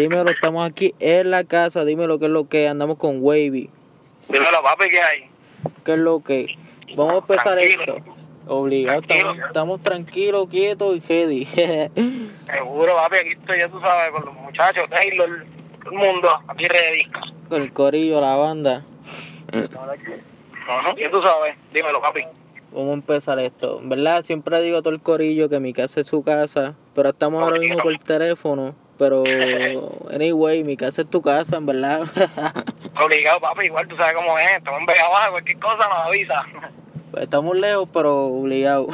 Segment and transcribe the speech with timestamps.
[0.00, 1.84] Dímelo, estamos aquí en la casa.
[1.84, 3.68] Dímelo qué es lo que andamos con Wavy.
[4.30, 5.30] Dímelo, papi, ¿qué hay?
[5.84, 6.56] ¿Qué es lo que?
[6.96, 7.82] Vamos a empezar Tranquilo.
[7.96, 8.14] esto.
[8.46, 9.30] Obligado, Tranquilo.
[9.32, 11.44] estamos, estamos tranquilos, quietos y ready.
[12.50, 15.44] Seguro, papi, aquí estoy, ya tú sabes, con los muchachos, Taylor,
[15.84, 17.02] todo el mundo, aquí ready.
[17.50, 18.84] con el corillo, la banda.
[19.52, 22.22] Ajá, Ya tú sabes, dímelo, papi.
[22.72, 23.80] Vamos a empezar esto.
[23.84, 27.42] Verdad, siempre digo a todo el corillo que mi casa es su casa, pero estamos
[27.42, 28.74] ahora mismo por teléfono.
[29.00, 29.24] Pero,
[30.12, 32.02] anyway, mi casa es tu casa, en verdad.
[33.02, 36.44] Obligado, papi, igual tú sabes cómo es, estamos en Vega Baja, cualquier cosa nos avisa.
[37.16, 38.88] estamos lejos, pero obligado.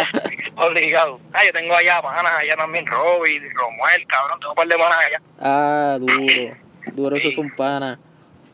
[0.56, 1.18] Obligado.
[1.32, 4.98] Ah, yo tengo allá panas, allá también Robbie, Romuel, cabrón, tengo un par de panas
[5.04, 5.22] allá.
[5.40, 6.56] ah, duro.
[6.92, 7.98] Duro, eso es un pana.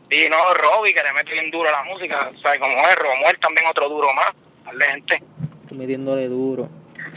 [0.08, 3.39] Y no, Robbie, que le mete bien duro a la música, sabes cómo es, Romuel
[3.41, 4.30] también otro duro más,
[4.64, 5.22] par de gente.
[5.64, 6.70] Estoy metiéndole duro.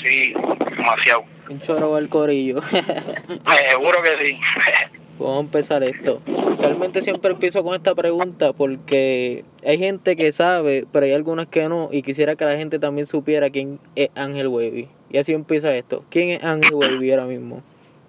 [0.03, 0.33] Sí,
[0.75, 1.36] demasiado.
[1.49, 2.61] Un choro al corillo.
[2.71, 4.39] Eh, Seguro que sí.
[5.19, 6.21] Vamos a empezar esto.
[6.59, 11.67] Realmente siempre empiezo con esta pregunta porque hay gente que sabe, pero hay algunas que
[11.69, 11.89] no.
[11.91, 14.87] Y quisiera que la gente también supiera quién es Ángel Wavy.
[15.09, 16.05] Y así empieza esto.
[16.11, 17.63] ¿Quién es Ángel Wavy ahora mismo?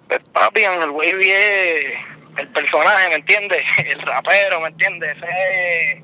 [0.07, 1.85] Pues, papi, el Wavy es
[2.37, 3.61] el personaje, ¿me entiendes?
[3.85, 5.17] El rapero, ¿me entiendes?
[5.17, 6.03] Ese,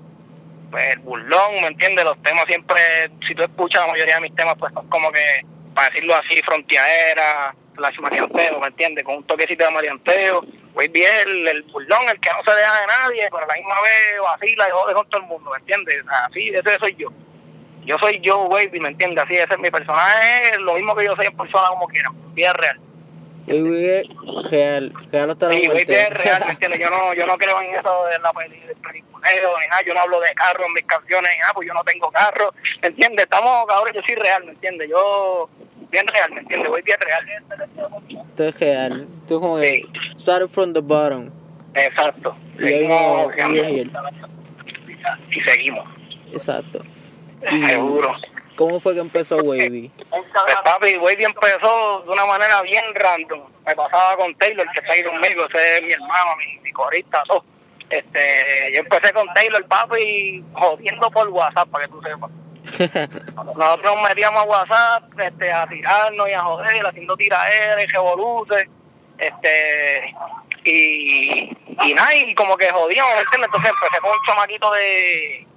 [0.71, 2.03] pues, el burlón, ¿me entiendes?
[2.03, 2.77] Los temas siempre,
[3.25, 6.41] si tú escuchas la mayoría de mis temas, pues son como que, para decirlo así,
[6.43, 9.03] frontiera, slash marianteo, ¿me entiendes?
[9.03, 10.45] Con un toquecito de marianteo.
[10.73, 13.53] Wavy es el, el burlón, el que no se deja de nadie, pero a la
[13.53, 16.03] misma vez vacila y jode con todo el mundo, ¿me entiendes?
[16.27, 17.09] Así, ese soy yo.
[17.85, 19.23] Yo soy yo, Wavy, ¿me entiendes?
[19.23, 22.53] Así, ese es mi personaje, lo mismo que yo soy en persona como quiera, vida
[22.53, 22.79] real.
[23.47, 24.93] Wavy es real.
[25.11, 25.67] Real hasta la Sí.
[25.67, 26.79] Wavy es real, ¿me entiendes?
[26.79, 30.01] Yo no, yo no creo en eso de la del peliculeo, ni nada, yo no
[30.01, 33.23] hablo de carro en mis canciones, ni nada, pues yo no tengo carro, ¿me entiendes?
[33.25, 34.89] Estamos, cabrón, yo soy real, ¿me entiendes?
[34.89, 35.49] Yo,
[35.95, 36.69] bien real, ¿me entiendes?
[36.69, 37.25] Wavy es real.
[37.29, 39.07] Esto es real.
[39.27, 39.83] Es como que
[40.17, 41.29] started from the bottom.
[41.73, 42.35] Exacto.
[42.59, 43.91] Y Seguimos, ahí-
[45.29, 45.85] y seguimos,
[46.31, 46.79] Exacto.
[47.51, 48.13] Y- seguro.
[48.55, 49.91] ¿Cómo fue que empezó Wavy?
[50.09, 50.23] Pues
[50.63, 53.41] papi, Wavy empezó de una manera bien random.
[53.65, 57.21] Me pasaba con Taylor, que está ahí conmigo, ese es mi hermano, mi, mi corista,
[57.27, 57.43] todo.
[57.89, 62.31] Este, yo empecé con Taylor, papi, jodiendo por WhatsApp, para que tú sepas.
[63.35, 68.67] Nosotros nos metíamos a WhatsApp este, a tirarnos y a joder, haciendo tiraderas revoluces.
[69.17, 70.13] Este,
[70.65, 73.47] y, y nada, y como que jodíamos, ¿me entiendes?
[73.47, 75.47] Entonces empecé con un chamaquito de,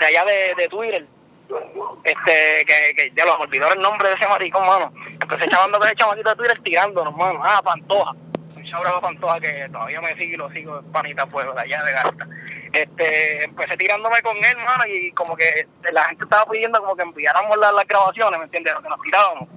[0.00, 1.06] de allá de, de Twitter.
[2.04, 4.92] Este, que, que ya lo olvidó el nombre de ese maricón, mano.
[5.20, 7.40] Empecé chavando con ese chamaquito de Twitter tirándonos, mano.
[7.42, 8.12] Ah, Pantoja.
[8.56, 11.92] Un chabrón Pantoja que todavía me sigue y lo sigo, panita fuego de allá de
[11.92, 12.26] Garta.
[12.72, 17.02] Este, empecé tirándome con él, mano, y como que la gente estaba pidiendo como que
[17.02, 18.74] enviáramos las, las grabaciones, ¿me entiendes?
[18.74, 19.48] Lo que nos tirábamos.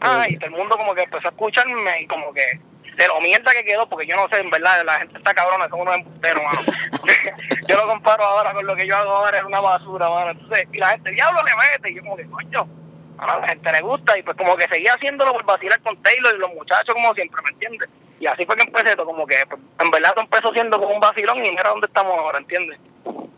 [0.00, 2.60] Ah, y todo el mundo como que empezó a escucharme y como que
[2.96, 5.68] de lo mierda que quedó, porque yo no sé, en verdad, la gente está cabrona,
[5.68, 6.60] son unos embusteros, mano.
[7.68, 10.30] yo lo comparo ahora con lo que yo hago ahora, es una basura, mano.
[10.32, 12.68] Entonces, y la gente, diablo, le mete, y yo como que, coño,
[13.18, 16.34] a la gente le gusta, y pues como que seguía haciéndolo por vacilar con Taylor
[16.34, 17.88] y los muchachos como siempre, ¿me entiendes?
[18.22, 21.44] Y así fue que empecé esto, como que, en verdad, empezó siendo como un vacilón
[21.44, 22.78] y mira dónde estamos ahora, ¿entiendes?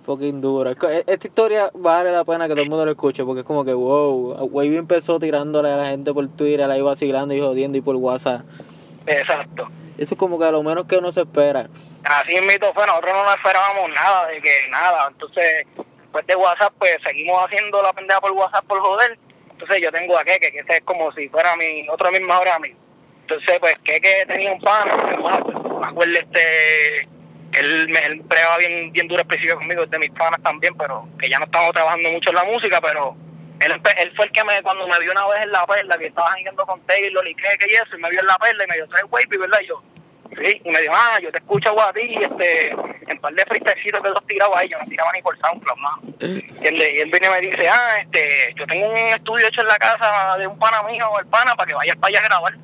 [0.05, 0.69] Fucking duro.
[0.69, 3.47] Es que Esta historia vale la pena que todo el mundo lo escuche porque es
[3.47, 7.79] como que, wow, Wavy empezó tirándole a la gente por Twitter, ahí vacilando y jodiendo
[7.79, 8.43] y por WhatsApp.
[9.07, 9.71] Exacto.
[9.97, 11.67] Eso es como que a lo menos que uno se espera.
[12.05, 15.09] Así mito fue, nosotros no nos esperábamos nada, de que nada.
[15.11, 15.67] Entonces,
[16.03, 19.19] después de WhatsApp, pues seguimos haciendo la pendeja por WhatsApp por joder.
[19.51, 22.29] Entonces, yo tengo a Keke, que ese es como si fuera mi otro de mis
[22.29, 22.84] mejores amigos.
[23.25, 24.87] Entonces, pues Keke tenía un pan,
[25.81, 27.09] me acuerdo, este,
[27.55, 28.23] él, me, él
[28.59, 31.73] bien, bien duro al principio conmigo, de mis panas también, pero que ya no estamos
[31.73, 33.17] trabajando mucho en la música, pero
[33.61, 36.09] él, él fue el que me, cuando me vio una vez en la perla, que
[36.09, 38.67] estaba yendo con Taylor y Keke y eso, y me vio en la perla y
[38.67, 39.61] me dijo, ¿sabes, Wavy, verdad?
[39.63, 39.83] Y yo,
[40.43, 42.71] Sí, y me dijo, ah, yo te escucho a ti, este,
[43.07, 45.99] en par de freestylecitos que los tiraba ahí, yo no tiraba ni por SoundCloud, más.
[46.21, 49.69] Y él, él viene y me dice, ah, este, yo tengo un estudio hecho en
[49.69, 52.55] la casa de un pana mío, el pana, para que vayas para allá a grabar.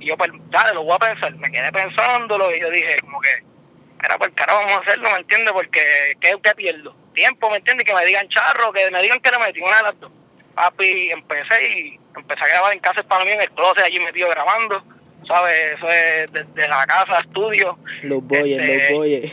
[0.00, 1.34] Y yo, pues, dale, lo voy a pensar.
[1.36, 3.28] Me quedé pensándolo y yo dije, como que,
[4.02, 5.52] era por carajo, vamos a hacerlo, ¿me entiendes?
[5.52, 5.80] Porque,
[6.20, 6.96] ¿qué, qué pierdo?
[7.14, 7.86] Tiempo, ¿me entiendes?
[7.86, 10.10] Que me digan charro, que me digan que le metí una de las dos.
[10.54, 14.28] Papi, empecé y empecé a grabar en casa para mí, en el closet, allí metido
[14.30, 14.82] grabando.
[15.28, 15.74] ¿Sabes?
[15.76, 17.78] Eso es desde la casa, estudio.
[18.02, 19.32] Los boyes, Este, los boyes.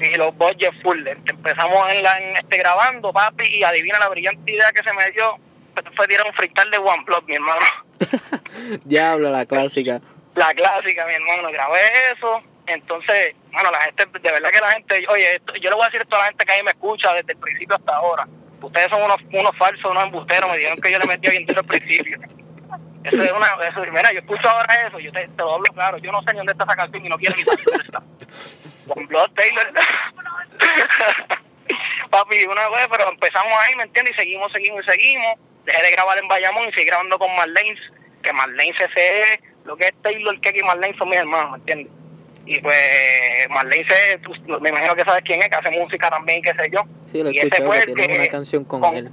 [0.00, 1.06] y los budget full.
[1.06, 4.92] Este, Empezamos en, la, en este grabando, papi, y adivina la brillante idea que se
[4.94, 5.36] me dio.
[5.74, 7.60] Pues, fue tirar un freestyle de One Block, mi hermano.
[8.84, 10.00] Diablo, la clásica.
[10.34, 11.50] La clásica, mi hermano.
[11.50, 11.80] Grabé
[12.16, 12.42] eso.
[12.66, 15.88] Entonces, bueno, la gente, de verdad que la gente, oye, esto- yo le voy a
[15.88, 18.26] decir esto a la gente que ahí me escucha desde el principio hasta ahora.
[18.62, 20.50] Ustedes son unos, unos falsos, unos embusteros.
[20.50, 22.18] Me dijeron que yo le metía bien duro al principio.
[23.04, 25.98] Eso es una, eso, mira, yo escucho ahora eso, yo te, te lo hablo claro,
[25.98, 27.60] yo no sé ni dónde está esa canción y no quiero ni saber
[28.88, 29.70] Con Blood Taylor.
[32.10, 34.14] Papi, una vez, pero empezamos ahí, ¿me entiendes?
[34.14, 35.38] Y seguimos, seguimos y seguimos.
[35.64, 37.74] Dejé de grabar en Bayamón y seguí grabando con Marlene,
[38.22, 41.92] que Marlene se lo que es Taylor, que y Marlene son mis hermanos, ¿me entiendes?
[42.46, 44.18] Y pues Marlene se,
[44.60, 46.82] me imagino que sabes quién es, que hace música también, qué sé yo.
[47.10, 49.10] Sí, lo y ese fue que el que- una canción con, con- él.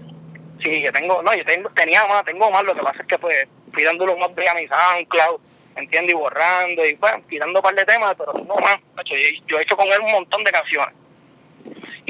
[0.61, 3.17] Sí, yo tengo, no, yo tengo, tenía más, tengo más, lo que pasa es que
[3.17, 5.39] pues fui dándole más de a mi SoundCloud,
[5.75, 6.11] ¿entiendes?
[6.13, 9.15] Y borrando, y pues quitando un par de temas, pero tengo más, yo,
[9.47, 10.93] yo he hecho con él un montón de canciones.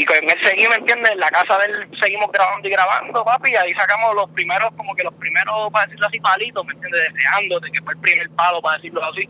[0.02, 1.12] Y con él seguí, ¿me entiendes?
[1.12, 4.72] En la casa de él seguimos grabando y grabando, papi, y ahí sacamos los primeros,
[4.76, 7.14] como que los primeros, para decirlo así, palitos, ¿me entiendes?
[7.14, 9.30] Deseándote, que fue el primer palo, para decirlo así.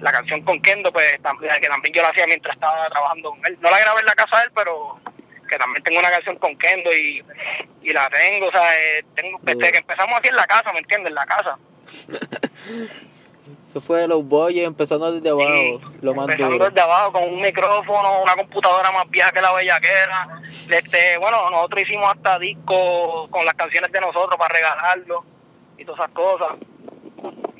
[0.00, 3.46] La canción con Kendo, pues, también, que también yo la hacía mientras estaba trabajando con
[3.46, 3.56] él.
[3.60, 5.00] No la grabé en la casa de él, pero
[5.48, 7.24] que también tengo una canción con Kendo y,
[7.80, 10.80] y la tengo, o sea, eh, tengo, desde que empezamos así en la casa, ¿me
[10.80, 11.10] entiendes?
[11.10, 11.56] En la casa.
[13.70, 16.64] Eso fue de los boys empezando desde abajo, Sí, lo más empezando duro.
[16.64, 20.42] desde abajo con un micrófono, una computadora más vieja que la bellaquera.
[20.68, 25.24] Este, bueno, nosotros hicimos hasta discos con las canciones de nosotros para regalarlo
[25.78, 26.48] y todas esas cosas.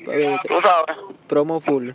[0.05, 0.97] Papi, Tú sabes.
[1.27, 1.91] promo full.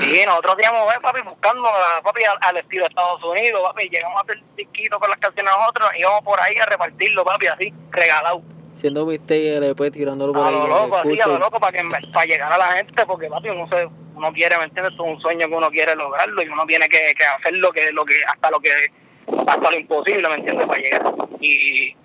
[0.00, 1.68] Sí, nosotros íbamos, eh, papi, buscando,
[2.02, 5.52] papi, al, al estilo de Estados Unidos, papi, llegamos a hacer disquitos con las canciones
[5.54, 8.42] de nosotros, íbamos por ahí a repartirlo, papi, así, regalado.
[8.84, 10.54] Siendo mixtape, después tirándolo por A ahí.
[10.56, 13.28] lo que loco, así, a lo loco, para, que, para llegar a la gente, porque,
[13.30, 14.92] papi, uno, se, uno quiere, ¿me entiendes?
[14.92, 17.90] Es un sueño que uno quiere lograrlo y uno tiene que, que hacer lo que,
[17.92, 18.68] lo que, hasta lo que,
[19.46, 20.66] hasta lo imposible, ¿me entiendes?
[20.66, 21.14] Para llegar.
[21.40, 21.96] Y,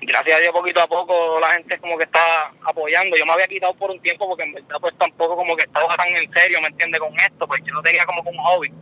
[0.00, 3.16] y gracias a Dios, poquito a poco, la gente como que está apoyando.
[3.16, 5.94] Yo me había quitado por un tiempo porque en verdad, pues tampoco como que estaba
[5.96, 6.98] tan en serio, ¿me entiendes?
[6.98, 8.72] Con esto, pues yo lo tenía como como un hobby.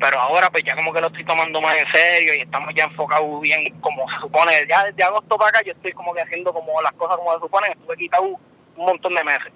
[0.00, 2.84] Pero ahora, pues ya como que lo estoy tomando más en serio y estamos ya
[2.84, 4.52] enfocados bien como se supone.
[4.68, 7.40] Ya desde agosto para acá, yo estoy como que haciendo como las cosas como se
[7.40, 7.68] supone.
[7.70, 8.36] Estuve quitado un
[8.76, 9.52] montón de meses.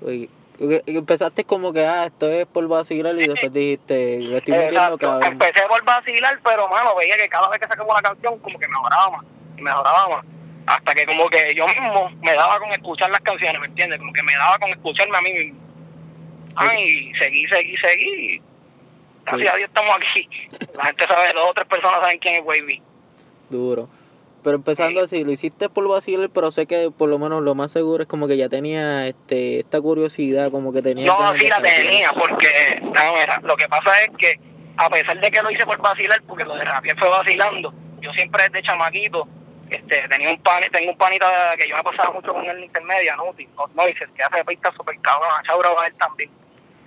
[0.00, 0.30] uy.
[0.58, 4.52] Y- y Empezaste como que, ah, esto es por vacilar y después dijiste, lo estoy
[4.52, 5.32] metiendo cabrón.
[5.32, 8.68] Empecé por vacilar, pero mano, veía que cada vez que sacaba una canción como que
[8.68, 9.24] mejoraba más
[9.56, 10.24] y mejoraba más.
[10.66, 13.98] Hasta que como que yo mismo me daba con escuchar las canciones, ¿me entiendes?
[14.00, 15.60] Como que me daba con escucharme a mí mismo.
[16.56, 18.42] Ay, seguí, seguí, seguí.
[19.30, 20.28] Gracias a Dios estamos aquí.
[20.74, 22.82] La gente sabe, dos o tres personas saben quién es Wavy.
[23.48, 23.88] Duro.
[24.42, 27.72] Pero empezando así, lo hiciste por vacilar, pero sé que por lo menos lo más
[27.72, 31.12] seguro es como que ya tenía este esta curiosidad, como que tenía...
[31.12, 34.40] Ganas sí la tenía, porque no, mira, lo que pasa es que
[34.78, 38.10] a pesar de que lo hice por vacilar, porque lo de Rapier fue vacilando, yo
[38.12, 39.28] siempre desde chamaquito
[39.68, 42.64] este, tenía un pan, tengo un panita que yo me pasaba mucho con él en
[42.64, 43.24] intermedia, ¿no?
[43.74, 46.30] No dice que hace pistas super cabrón, a Chaura va a él también.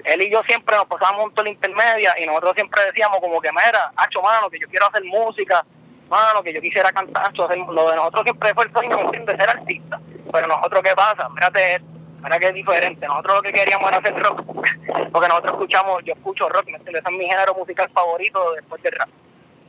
[0.05, 3.39] Él y yo siempre nos pasábamos juntos en la intermedia y nosotros siempre decíamos como
[3.41, 5.65] que, mira, hacho, mano, que yo quiero hacer música,
[6.09, 9.03] mano, que yo quisiera cantar, hacho, hacer- lo de nosotros siempre fue el sueño, ¿me
[9.03, 9.37] entiendes?
[9.37, 9.99] ser artista.
[10.31, 11.29] Pero nosotros, ¿qué pasa?
[11.29, 11.87] Mírate esto,
[12.21, 13.05] mira que es diferente.
[13.07, 14.41] Nosotros lo que queríamos era hacer rock,
[15.11, 17.03] porque nosotros escuchamos, yo escucho rock, ¿me entiendes?
[17.05, 19.09] Ese es mi género musical favorito después del rap.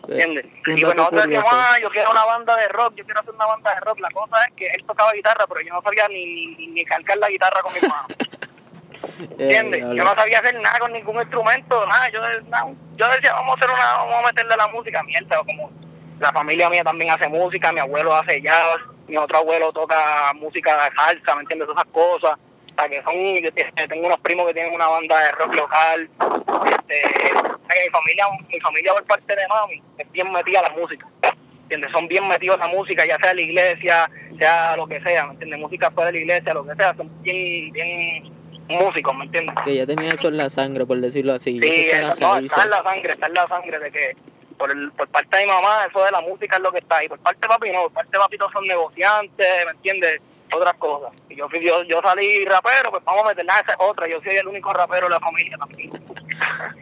[0.08, 0.44] ¿Entiendes?
[0.44, 3.04] Eh, un Y pues dato nosotros decíamos, ah, yo quiero una banda de rock, yo
[3.04, 4.00] quiero hacer una banda de rock.
[4.00, 6.84] La cosa es que él tocaba guitarra, pero yo no sabía ni, ni, ni
[7.16, 8.06] la guitarra con mi mano.
[9.20, 9.80] Eh, ¿Entiendes?
[9.80, 9.96] diablo.
[9.96, 12.08] Yo no sabía hacer nada con ningún instrumento, nada.
[12.10, 12.20] Yo,
[12.96, 15.38] yo decía, vamos a hacer una, vamos a meterle la música, mierda.
[15.38, 15.70] Como
[16.20, 18.76] la familia mía también hace música, mi abuelo hace jazz,
[19.08, 21.68] mi otro abuelo toca música de salsa, ¿me entiendes?
[21.68, 22.38] Todas esas cosas.
[22.38, 25.54] O sea, que son, yo te- tengo unos primos que tienen una banda de rock
[25.54, 26.10] local.
[26.66, 30.60] Este, o sea, que mi familia, mi familia por parte de mami es bien metida
[30.60, 31.06] a la música.
[31.62, 31.90] ¿Entiendes?
[31.92, 35.32] Son bien metidos a la música, ya sea la iglesia, sea lo que sea, ¿me
[35.32, 35.58] entiendes?
[35.60, 38.24] Música fuera de la iglesia, lo que sea, son bien, bien
[38.68, 39.54] músicos, ¿me entiendes?
[39.64, 41.58] Que ya tenía eso en la sangre, por decirlo así.
[41.60, 42.50] Sí, Eso está en eso- las no, raíces.
[42.50, 44.16] está en la sangre, está en la sangre de que
[44.58, 46.96] por, el, por parte de mi mamá eso de la música es lo que está
[46.98, 50.20] ahí, por parte de papi no, por parte de papi todos son negociantes, ¿me entiendes?
[50.52, 51.10] Otras cosas.
[51.28, 54.20] Y yo, yo, yo salí rapero, pues vamos a meterle a esa es otra, yo
[54.22, 55.90] soy el único rapero de la familia también.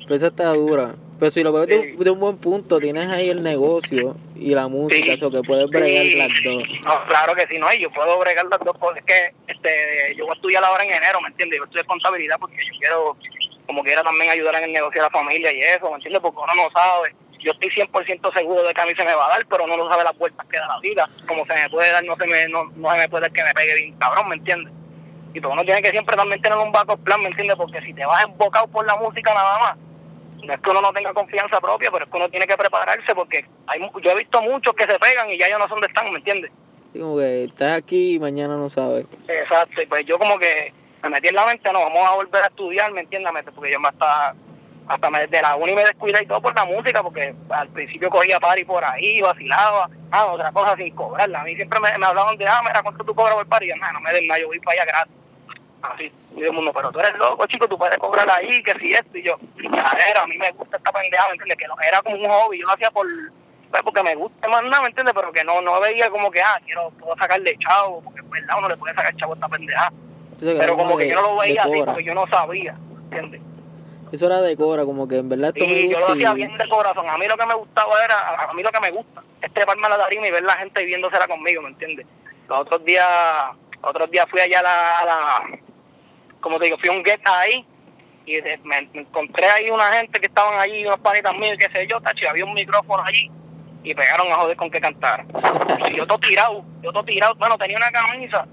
[0.01, 0.95] Pero esa está dura.
[1.23, 2.03] Pero si lo de, Sí.
[2.03, 5.11] de un buen punto, tienes ahí el negocio y la música, Sí.
[5.13, 6.17] eso que puedes bregar Sí.
[6.17, 6.65] las dos.
[6.85, 8.99] No, claro que sí, no, yo puedo bregar las dos cosas.
[8.99, 11.61] Es que este, yo voy a estudiar ahora en enero, ¿me entiendes?
[11.61, 13.17] Yo estudio contabilidad porque yo quiero,
[13.69, 16.21] como quiera, también ayudar en el negocio de la familia y eso, ¿me entiendes?
[16.23, 17.15] Porque uno no sabe.
[17.39, 19.77] Yo estoy 100% seguro de que a mí se me va a dar, pero uno
[19.77, 21.09] no sabe las vueltas que da la vida.
[21.29, 23.45] Como se me puede dar, no se me, no, no se me puede dar que
[23.45, 24.73] me pegue bien cabrón, ¿me entiendes?
[25.35, 27.55] Y pues uno tiene que siempre también tener un backup plan, ¿me entiendes?
[27.57, 29.77] Porque si te vas embocado por la música nada más,
[30.43, 33.15] no es que uno no tenga confianza propia, pero es que uno tiene que prepararse
[33.15, 35.87] porque hay, yo he visto muchos que se pegan y ya ellos no son de
[35.87, 36.51] están, ¿me entiendes?
[36.93, 39.07] Como que estás aquí y mañana no sabes.
[39.29, 40.73] Exacto, y pues yo como que
[41.03, 43.33] me metí en la mente, no, vamos a volver a estudiar, ¿me entiendes?
[43.55, 44.35] Porque yo me hasta,
[44.89, 48.11] hasta me, de la uni me descuidé y todo por la música, porque al principio
[48.11, 51.41] cogía party por ahí, vacilaba, ah, otra cosa sin cobrarla.
[51.41, 53.67] A mí siempre me, me hablaban de, ah, mira, ¿cuánto tú cobras por party?
[53.67, 55.22] Y yo, no, no me den nada, yo voy para allá gratis.
[55.83, 58.73] Así, y todo el mundo, pero tú eres loco, chico, tú puedes cobrar ahí, que
[58.79, 61.59] si esto, y yo, era, a mí me gusta esta pendeja, ¿me entiendes?
[61.59, 63.07] Que no, era como un hobby, yo lo hacía por,
[63.71, 65.15] pues, porque me gusta más nada, ¿me entiendes?
[65.15, 68.57] Pero que no, no veía como que, ah, quiero, puedo sacarle chavo, porque es verdad,
[68.59, 69.93] uno le puede sacar chavo a esta pendeja.
[70.41, 72.75] Pero como que yo no lo veía así, porque yo no sabía,
[73.05, 73.41] ¿entiendes?
[74.11, 76.35] Eso era de cobra, como que en verdad esto me yo lo gusta hacía y-
[76.35, 77.09] bien de corazón.
[77.09, 79.53] A mí lo que me gustaba era, a a mí lo que me gusta es
[79.55, 82.07] treparme a la tarima y ver la gente viéndosela conmigo, ¿me entiendes?
[82.47, 83.09] Los otros días,
[83.81, 85.43] otros días fui allá a la, a la
[86.43, 87.65] como te digo, fui a un get ahí
[88.27, 91.87] y me, me encontré ahí una gente que estaban allí, unos panitas míos, qué sé
[91.87, 93.31] yo, tacho, y había un micrófono allí
[93.85, 95.25] y pegaron a joder con que cantara.
[95.89, 98.47] Y yo todo tirado, yo todo tirado, bueno, tenía una camisa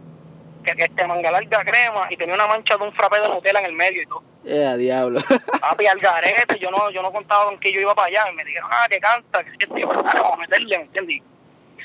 [0.64, 3.60] que, que este manga larga crema y tenía una mancha de un frappé de Nutella
[3.60, 4.24] en el medio y todo.
[4.46, 5.20] Eh, a diablo.
[5.62, 8.36] papi al garete, yo no, yo no contaba con que yo iba para allá, y
[8.36, 11.22] me dijeron, ah, que canta, que dale, vamos a meterle, ¿me entiendes?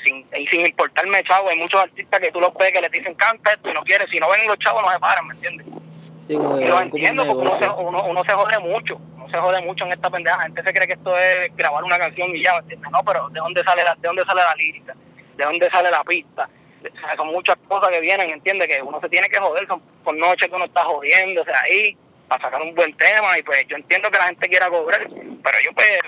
[0.03, 3.15] Sin, y sin importarme, chavo, hay muchos artistas que tú los ves que les dicen
[3.15, 5.65] canta esto y no quieres, si no ven los chavos no se paran, ¿me entiendes?
[6.27, 9.85] Y lo entiendo porque uno se, uno, uno se jode mucho, uno se jode mucho
[9.85, 12.59] en esta pendeja, la gente se cree que esto es grabar una canción y ya.
[12.91, 14.95] No, pero ¿de dónde sale la, de dónde sale la lírica?
[15.37, 16.49] ¿De dónde sale la pista?
[16.81, 18.67] O sea, son muchas cosas que vienen, ¿entiendes?
[18.67, 21.61] Que uno se tiene que joder, son por noche que uno está jodiendo, o sea,
[21.61, 25.07] ahí, para sacar un buen tema, y pues yo entiendo que la gente quiera cobrar,
[25.07, 25.99] pero yo pues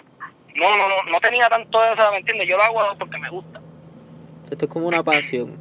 [0.56, 2.48] no, no, no, no tenía tanto de eso, ¿me entiendes?
[2.48, 3.60] Yo lo hago porque me gusta,
[4.50, 5.58] Esto es como una pasión.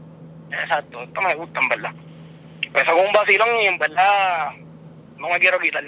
[0.50, 1.92] exacto, esto me gusta en verdad.
[2.76, 4.50] Empezó con un vacilón y en verdad
[5.16, 5.82] no me quiero quitar.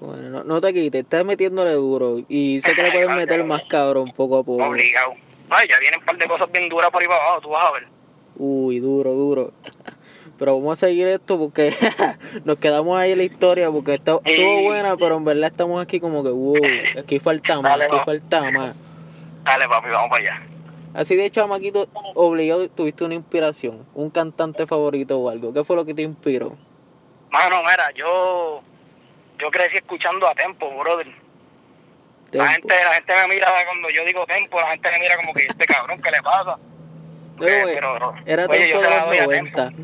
[0.00, 3.62] Bueno, no, no te quites, estás metiéndole duro y sé que le puedes meter más
[3.68, 4.64] cabrón poco a poco.
[4.64, 5.14] Obligado.
[5.48, 7.64] Ay, ya vienen un par de cosas bien duras por ahí para abajo, tú vas
[7.64, 7.86] a ver.
[8.36, 9.52] Uy, duro, duro.
[10.38, 11.72] Pero vamos a seguir esto porque
[12.44, 16.00] nos quedamos ahí en la historia porque está, estuvo buena, pero en verdad estamos aquí
[16.00, 16.56] como que, wow,
[16.98, 18.04] aquí falta más, Dale, aquí va.
[18.04, 18.76] falta más.
[19.44, 20.42] Dale, papi, vamos para allá.
[20.94, 25.52] Así de chamaquito, obligado, tuviste una inspiración, un cantante favorito o algo.
[25.52, 26.56] ¿Qué fue lo que te inspiró?
[27.30, 28.62] Mano, mira, yo
[29.38, 31.06] yo crecí escuchando a Tempo, brother.
[32.32, 35.32] La gente, la gente me mira cuando yo digo Tempo, la gente me mira como
[35.32, 36.58] que este cabrón, ¿qué le pasa?
[37.40, 39.68] Eh, pero, era oye, Tempo yo de se los doy a 90.
[39.68, 39.82] Tempo.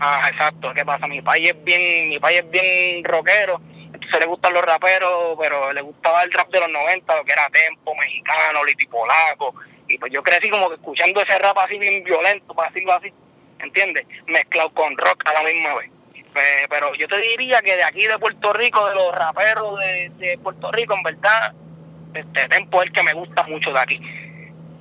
[0.00, 1.06] Ah, exacto, ¿qué pasa?
[1.06, 3.60] Mi país es bien, mi país es bien rockero,
[3.92, 7.32] entonces le gustan los raperos, pero le gustaba el rap de los 90, lo que
[7.32, 9.54] era Tempo, mexicano, Liti Polaco,
[9.92, 13.12] y pues yo crecí como que escuchando ese rap así bien violento, para decirlo así,
[13.58, 14.06] ¿entiendes?
[14.26, 15.90] Mezclado con rock a la misma vez.
[16.32, 20.10] Pe- Pero yo te diría que de aquí de Puerto Rico, de los raperos de,
[20.16, 21.52] de Puerto Rico, en verdad,
[22.14, 24.00] este Tempo es el que me gusta mucho de aquí.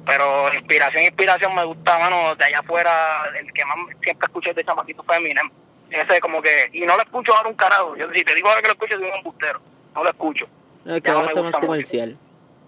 [0.06, 4.64] Pero inspiración, inspiración me gusta, mano, de allá afuera, el que más siempre escuché de
[4.64, 5.50] chamaquito fue Eminem.
[5.90, 7.96] Ese como que, y no lo escucho ahora un carajo.
[7.98, 9.62] Yo si te digo ahora que lo escucho, soy un embustero.
[9.94, 10.48] No lo escucho.
[10.86, 11.88] No, es que Ya no ahora me está más mucho.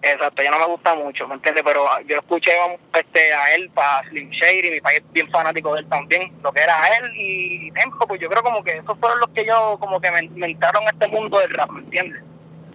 [0.06, 1.62] Exacto, ya no me gusta mucho, ¿me entiendes?
[1.64, 2.52] Pero yo escuché
[2.92, 6.52] este, a él para Slim Shady, mi país es bien fanático de él también, lo
[6.52, 9.78] que era él y Tempo, pues yo creo como que esos fueron los que yo
[9.80, 12.22] como que me, me entraron a este mundo del rap, ¿me entiendes?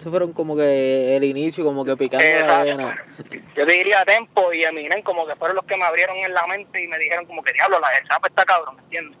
[0.00, 2.64] Eso fueron como que el inicio, como que picando la Exacto.
[2.64, 3.04] vena.
[3.54, 6.46] Yo te diría Tempo y Eminem como que fueron los que me abrieron en la
[6.46, 9.18] mente y me dijeron como que diablo, la del rap está cabrón, ¿me entiendes?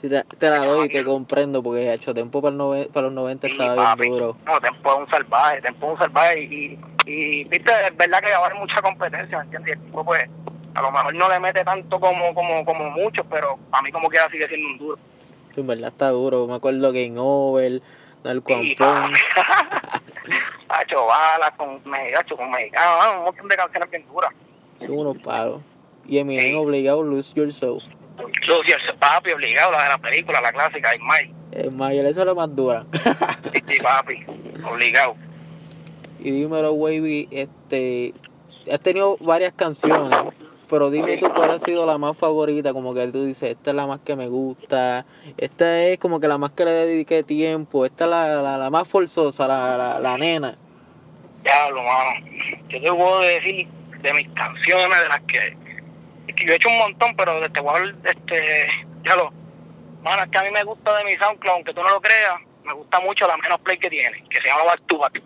[0.00, 2.90] Sí, te, te la doy y te comprendo porque ha hecho tiempo para, el nove-
[2.90, 4.00] para los 90 Sí, estaba papi.
[4.02, 4.36] bien duro.
[4.46, 8.32] No, Tempo es un salvaje, Tempo es un salvaje y, y, viste, es verdad que
[8.32, 9.76] ahora hay mucha competencia, ¿me entiendes?
[9.76, 10.24] Y el tipo pues
[10.74, 14.08] a lo mejor no le mete tanto como como como muchos, pero a mí como
[14.08, 14.98] quiera sigue siendo un duro.
[15.54, 16.46] Sí, en verdad está duro.
[16.46, 17.82] Me acuerdo Game Over,
[18.24, 19.12] Narco Y Ampón.
[20.68, 24.32] ha hecho balas con mexicanos, con mexicanos, ah, un montón de canciones bien duras.
[24.78, 25.60] Son unos palos.
[26.06, 26.54] Y Eminem Sí.
[26.54, 27.82] obligado Lose Yourself.
[28.26, 31.34] El papi obligado, la de la película, la clásica, y Mike.
[31.52, 32.84] Es mayor, esa es la más dura.
[33.52, 34.24] Sí, sí, papi,
[34.70, 35.16] obligado.
[36.18, 38.14] y dímelo, Wavy, este,
[38.70, 40.18] has tenido varias canciones,
[40.68, 43.76] pero dime tú cuál ha sido la más favorita, como que tú dices, esta es
[43.76, 45.04] la más que me gusta,
[45.36, 48.70] esta es como que la más que le dediqué tiempo, esta es la, la, la
[48.70, 50.56] más forzosa, la, la, la nena.
[51.42, 52.10] Diablo, mano.
[52.68, 53.66] Yo te puedo decir
[54.02, 55.56] de mis canciones, de las que.
[56.34, 58.68] Que yo he hecho un montón, pero de te voy a hablar, este.
[59.02, 59.32] Ya lo.
[60.02, 62.34] Mano, es que a mí me gusta de mi SoundCloud, aunque tú no lo creas,
[62.64, 65.22] me gusta mucho la menos play que tiene, que se llama Back to Back.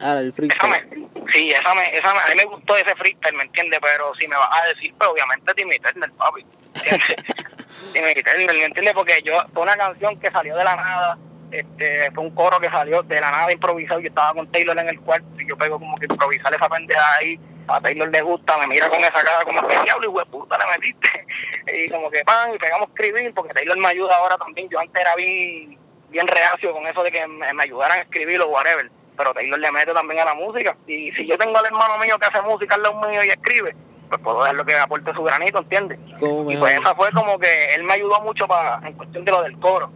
[0.00, 0.70] Ah, el Esa freestyle.
[0.70, 3.80] me, sí, esa me, esa me, a mí me gustó ese freestyle, ¿me entiendes?
[3.82, 6.44] Pero si me vas a decir, pues obviamente Timmy Turner, papi.
[7.92, 8.94] Timmy Turner, ¿me entiendes?
[8.94, 11.18] Porque yo, fue una canción que salió de la nada,
[11.50, 14.88] este, fue un coro que salió de la nada improvisado, yo estaba con Taylor en
[14.88, 18.58] el cuarto y yo pego como que improvisar esa pendeja ahí, a Taylor le gusta,
[18.58, 21.26] me mira con esa cara como que diablo y puta le metiste,
[21.72, 24.80] y como que pan, y pegamos a escribir, porque Taylor me ayuda ahora también, yo
[24.80, 28.48] antes era bien, bien reacio con eso de que me, me ayudaran a escribir o
[28.48, 31.98] whatever, pero Taylor le mete también a la música, y si yo tengo al hermano
[31.98, 33.76] mío que hace música al lado mío y escribe,
[34.08, 35.98] pues puedo dejarlo que aporte su granito, ¿entiendes?
[36.18, 39.30] ¿Cómo Y pues esa fue como que él me ayudó mucho para en cuestión de
[39.30, 39.90] lo del coro.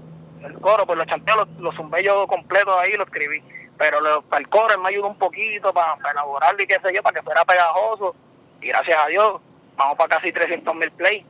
[0.44, 3.42] el coro, pues los chanteos los, los zumbé yo completos ahí, lo escribí.
[3.78, 6.78] Pero lo- para el coro él me ayudó un poquito para, para elaborarlo y qué
[6.82, 8.14] sé yo, para que fuera pegajoso.
[8.60, 9.40] Y gracias a Dios,
[9.76, 11.24] vamos para casi 300 mil plays.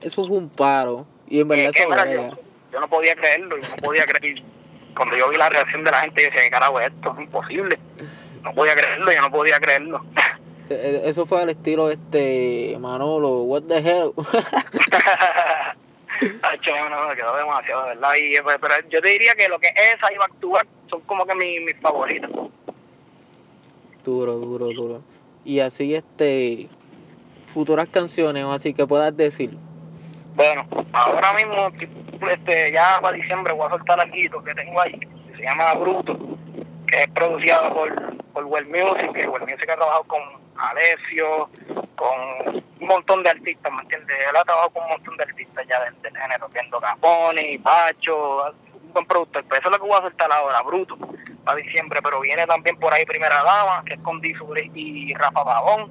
[0.00, 1.06] Eso fue un paro.
[1.28, 2.28] Y en verdad que, eso mira, brega.
[2.30, 2.38] yo,
[2.72, 4.42] yo no podía creerlo, yo no podía creer.
[4.96, 7.12] Cuando yo vi la reacción de la gente, yo decía, ¿qué carajo es esto?
[7.16, 7.78] Es imposible.
[8.42, 10.04] No podía creerlo, yo no podía creerlo.
[10.68, 14.12] Eh, eh, Eso fue al estilo este Manolo, what the hell.
[16.20, 18.12] No, quedó demasiado, de ¿verdad?
[18.18, 21.24] Y, eh, pero yo te diría que lo que esa iba a actuar son como
[21.24, 22.30] que mis, mis favoritos.
[24.04, 25.02] duro, duro, duro.
[25.44, 26.68] Y así este
[27.52, 29.56] futuras canciones o así que puedas decir.
[30.34, 31.70] Bueno, ahora mismo,
[32.30, 36.18] este, ya para diciembre voy a soltar algo que tengo ahí, que se llama Bruto,
[36.86, 40.20] que es producido por, por Well Music, que Well Music ha trabajado con
[40.56, 41.50] Alessio,
[41.96, 44.16] con montón de artistas, ¿me entiendes?
[44.28, 48.52] Él ha trabajado con un montón de artistas ya del, del género, viendo Capone, Pacho,
[48.82, 50.96] un buen productor, pero eso es lo que voy a soltar ahora, Bruto,
[51.44, 55.44] para diciembre, pero viene también por ahí Primera Dama, que es con Disuri y Rafa
[55.44, 55.90] Pavón,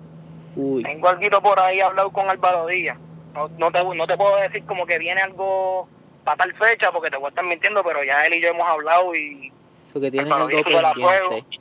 [0.56, 2.98] Uy, tengo algo por ahí hablado con Álvaro Díaz.
[3.34, 5.88] No, no, te, no te puedo decir como que viene algo
[6.24, 8.68] para tal fecha porque te voy a estar mintiendo, pero ya él y yo hemos
[8.68, 9.52] hablado y
[9.88, 11.60] eso que Álvaro algo pendiente.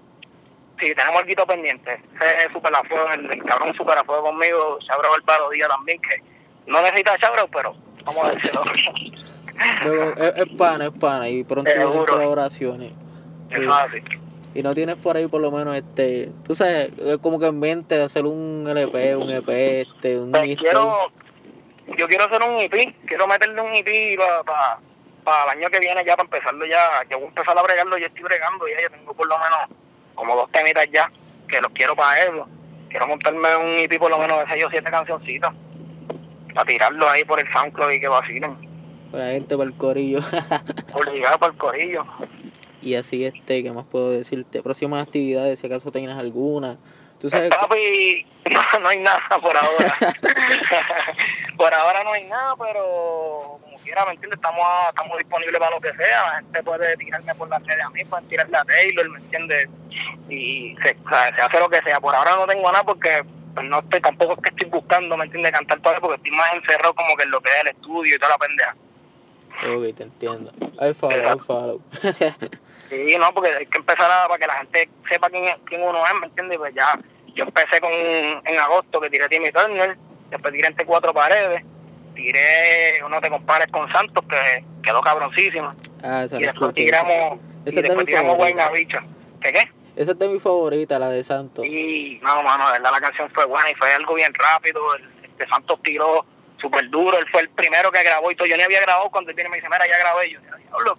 [0.80, 2.00] Sí, tenemos algo pendiente.
[2.16, 5.68] Ese es super a fuego, el, el cabrón super a fuego conmigo, Chabro Álvaro Díaz
[5.68, 6.22] también, que
[6.66, 8.62] no necesita Chabro, pero vamos a decirlo.
[9.84, 12.12] Luego, es, es pana, es pana y pronto vienen Seguro.
[12.12, 12.92] colaboraciones.
[13.50, 14.02] Es así.
[14.54, 17.58] Y no tienes por ahí por lo menos este, tú sabes, es como que en
[17.58, 21.12] mente hacer un LP, un EP, este, un Pues quiero,
[21.96, 24.78] yo quiero hacer un EP, quiero meterle un EP para
[25.24, 27.98] para el año que viene ya, para empezarlo ya, yo voy a empezar a bregarlo,
[27.98, 29.58] yo estoy bregando ya, yo tengo por lo menos
[30.18, 31.10] como dos temitas ya,
[31.48, 32.48] que los quiero para eso.
[32.90, 35.54] Quiero montarme un EP por lo menos de seis o siete cancioncitas,
[36.52, 38.56] para tirarlo ahí por el SoundCloud y que vacilen,
[39.12, 40.18] Para la gente, para el corillo.
[40.92, 42.04] obligado para el corillo.
[42.82, 44.60] y así este, ¿qué más puedo decirte?
[44.60, 46.78] Próximas actividades, si acaso tienes alguna.
[47.20, 49.94] Tú sabes, Papi, no, no hay nada por ahora.
[51.56, 53.57] por ahora no hay nada, pero
[53.88, 54.36] quiera, ¿me entiendes?
[54.38, 56.22] Estamos, a- estamos disponibles para lo que sea.
[56.24, 59.68] La gente puede tirarme por las redes a mí, pueden tirarle a Taylor, ¿me entiendes?
[60.28, 62.00] Y se, o sea, se hace lo que sea.
[62.00, 63.24] Por ahora no tengo nada porque
[63.54, 65.52] pues, no estoy, tampoco es que estoy buscando, ¿me entiendes?
[65.52, 68.18] Cantar todavía porque estoy más encerrado como que en lo que es el estudio y
[68.18, 68.76] toda la pendeja.
[69.74, 70.52] ok, te entiendo.
[70.80, 71.82] I follow, I follow.
[72.88, 75.82] Sí, no, porque hay que empezar a, para que la gente sepa quién, es- quién
[75.82, 76.56] uno es, ¿me entiendes?
[76.56, 76.98] Pues ya,
[77.34, 79.94] yo empecé con en agosto que tiré Timmy Turner,
[80.30, 81.62] después tiré entre cuatro paredes,
[82.18, 87.68] tiré No te compares con Santos, que quedó cabroncísima, ah, esa y después tiramos, y
[87.68, 88.68] Esa después tiramos favorita.
[88.68, 89.06] Guayna
[89.40, 89.72] ¿Qué qué?
[89.96, 91.64] Esa es de mi favorita, la de Santos.
[91.64, 94.94] Y no, mano, de verdad la canción fue buena y fue algo bien rápido.
[94.94, 96.24] El, este Santos tiró
[96.60, 97.18] súper duro.
[97.18, 98.46] Él fue el primero que grabó y todo.
[98.46, 100.28] Yo ni había grabado cuando él viene y me dice, mira, ya grabé.
[100.28, 100.94] Y yo, diablo,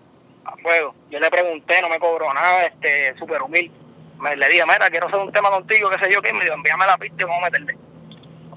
[0.45, 0.95] a fuego.
[1.09, 3.71] Yo le pregunté, no me cobró nada, este, súper humilde.
[4.19, 6.33] Me, le dije, mira, quiero hacer un tema contigo, qué sé yo qué.
[6.33, 7.77] Me dijo, envíame la pista y vamos a meterle.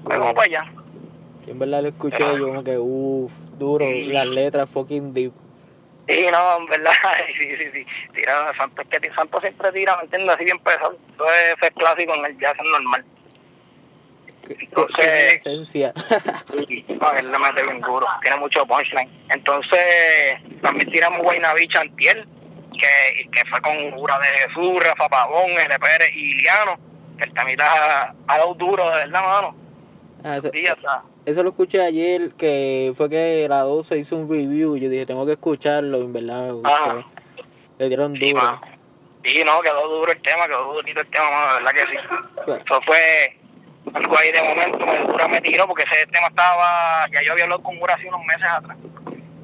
[0.03, 0.82] Pues vamos para allá.
[1.45, 4.05] Yo en verdad lo escuché y yo como que, uff, duro, Sí.
[4.05, 5.33] las letras fucking deep.
[6.07, 6.91] Sí, no, en verdad,
[7.37, 7.85] sí, sí, sí.
[8.13, 10.35] Tira, Santos, es que Santos siempre tira, ¿me entiendes?
[10.35, 10.97] Así bien pesado.
[11.13, 11.25] Eso
[11.61, 13.05] es, clásico en el jazz, es normal.
[14.49, 15.93] Entonces- esencia.
[16.67, 19.09] Sí, no, él le mete bien duro, tiene mucho punchline.
[19.29, 19.79] Entonces,
[20.61, 22.27] también tiramos Guaynavich Antiel,
[22.73, 25.79] que, que fue con Jura de Jesús, Rafa Pavón, L.
[25.79, 26.77] Pérez y Iliano,
[27.17, 29.55] que el también ha, ha dado duro, de verdad, mano.
[30.23, 34.17] Ah, eso, Sí, o sea, eso lo escuché ayer, que fue que la 12 hizo
[34.17, 34.77] un review.
[34.77, 37.05] Yo dije, tengo que escucharlo, en verdad me gustó.
[37.77, 38.43] Le dieron sí, duro.
[38.43, 38.61] mano.
[39.23, 41.97] Sí, no, quedó duro el tema, quedó durito el tema, mano, de verdad que sí.
[42.45, 43.39] Bueno, Eso fue
[43.93, 47.45] algo ahí de momento, me, Jura me tiró porque ese tema estaba, ya yo había
[47.45, 48.77] hablado con Jura hace unos meses atrás.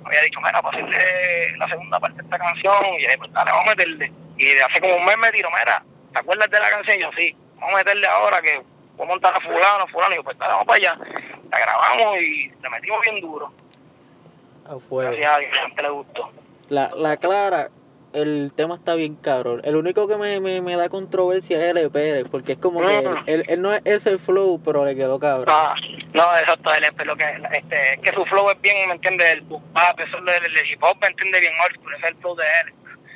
[0.03, 3.51] Había dicho, mira, para hacerle la segunda parte de esta canción, y yo, pues dale,
[3.51, 4.11] vamos a meterle.
[4.37, 6.97] Y de hace como un mes me tiró, mira, ¿te acuerdas de la canción?
[6.99, 8.61] Yo, sí, vamos a meterle ahora que
[8.99, 10.99] voy a montar a fulano, fulano, y yo, pues vamos para allá.
[11.51, 13.51] La grabamos y le metimos bien duro.
[14.65, 15.11] a fuego.
[15.11, 16.31] Gracias a Dios, la gente le gustó.
[16.67, 17.69] La, la Clara,
[18.13, 19.61] el tema está bien cabrón.
[19.63, 21.89] El único que me, me, me da controversia es L.
[21.89, 25.47] Pérez, porque es como que él, él no es ese flow, pero le quedó cabrón.
[25.49, 25.73] Ah,
[26.13, 29.31] no, exacto, él es lo que, este, es que su flow es bien, ¿me entiendes?
[29.33, 31.41] El bap, eso es del hip hop, ¿me entiendes?
[31.41, 32.73] Bien old ese es el flow de él.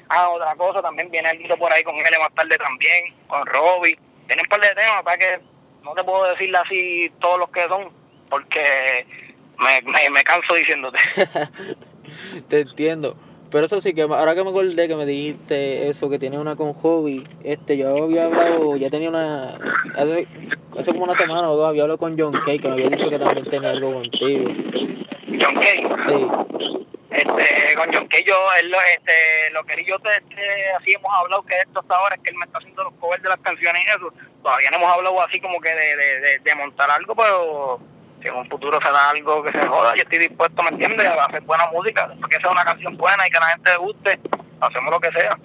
[0.09, 3.97] Ah, otra cosa, también viene algo por ahí con él más tarde también, con Robbie.
[4.27, 5.39] Tienen un par de temas, para que
[5.83, 7.89] no te puedo decirle así todos los que son,
[8.29, 9.05] porque
[9.59, 10.97] me, me, me canso diciéndote.
[12.47, 13.15] Te entiendo.
[13.53, 16.55] Pero eso sí, que ahora que me acordé que me dijiste eso, que tiene una
[16.55, 19.59] con hobby, este, yo había hablado, ya tenía una,
[19.95, 20.27] hace,
[20.75, 23.11] hace como una semana o dos, había hablado con John Kay, que me había dicho
[23.11, 24.45] que también tenía algo contigo.
[25.39, 26.82] John Kay, Sí,
[27.13, 30.93] Este, con John yo, él, lo- este, lo que él y yo te, te- así
[30.93, 33.29] hemos hablado que esto hasta ahora es que él me está haciendo los covers de
[33.29, 34.13] las canciones y eso.
[34.41, 37.79] Todavía no hemos hablado así como que de, de, de, de montar algo, pero
[38.21, 41.07] si en un futuro se da algo que se joda, yo estoy dispuesto, ¿me entiendes?
[41.07, 44.19] A hacer buena música, porque sea una canción buena y que la gente le guste,
[44.61, 45.37] hacemos lo que sea.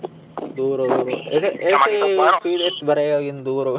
[0.54, 1.16] Duro, duro.
[1.30, 2.40] Ese, ese bueno.
[2.42, 3.74] feed es brega bien duro.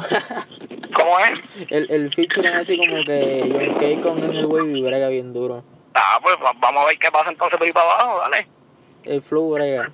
[0.94, 1.70] ¿Cómo es?
[1.70, 3.42] el, el featuring así como que
[3.80, 5.64] John con Angel Wavy brega bien duro.
[5.94, 8.46] Ah, pues va- vamos a ver qué pasa entonces por ahí para abajo, dale.
[9.04, 9.90] El flow brega.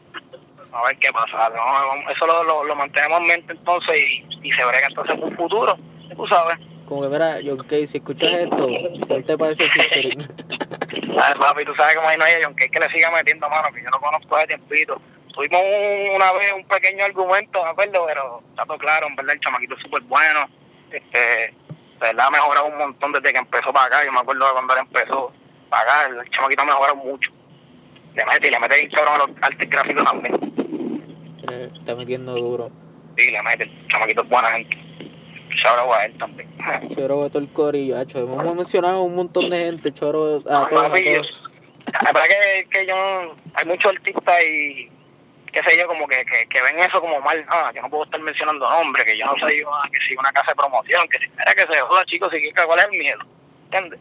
[0.72, 1.48] A ver qué pasa.
[1.50, 5.34] No, eso lo, lo, lo mantenemos en mente entonces y, y se brega entonces un
[5.36, 5.76] futuro,
[6.14, 6.58] tú sabes.
[6.86, 8.68] Como que mira, John Kay, si escuchas esto,
[9.08, 11.16] ¿qué te parece el featuring?
[11.40, 13.82] Papi, tú sabes cómo ahí no hay John Kay que le siga metiendo mano, que
[13.82, 15.00] yo lo conozco de tiempito.
[15.34, 19.34] Tuvimos un- una vez un pequeño argumento, me acuerdo, pero está todo claro, en verdad,
[19.34, 20.40] el chamaquito es súper bueno.
[20.90, 21.52] Este, de
[22.00, 24.04] verdad ha mejorado un montón desde que empezó para acá.
[24.04, 25.32] Yo me acuerdo de cuando él empezó
[25.76, 27.30] para acá, el chamaquito ha mejorado mucho.
[28.14, 30.34] Le mete y le mete cabrón a los artes gráficos también.
[31.50, 32.70] Eh, Está metiendo duro.
[33.16, 34.76] Sí, le mete, el chamaquito es buena gente.
[35.56, 36.48] Charo a él también.
[36.94, 38.18] Choro de todo el corillo, hacho.
[38.18, 41.50] Hemos mencionado un montón de gente, choro a todos, a todos.
[42.02, 44.90] La verdad que, que yo, hay muchos artistas y
[45.52, 47.44] qué sé yo, como que, que, que ven eso como mal.
[47.48, 50.32] Ah, yo no puedo estar mencionando nombres, que yo no soy ah, que si una
[50.32, 53.20] casa de promoción, que si era que se joda, chicos, si ¿cuál es el miedo?
[53.70, 54.00] ¿Entiendes?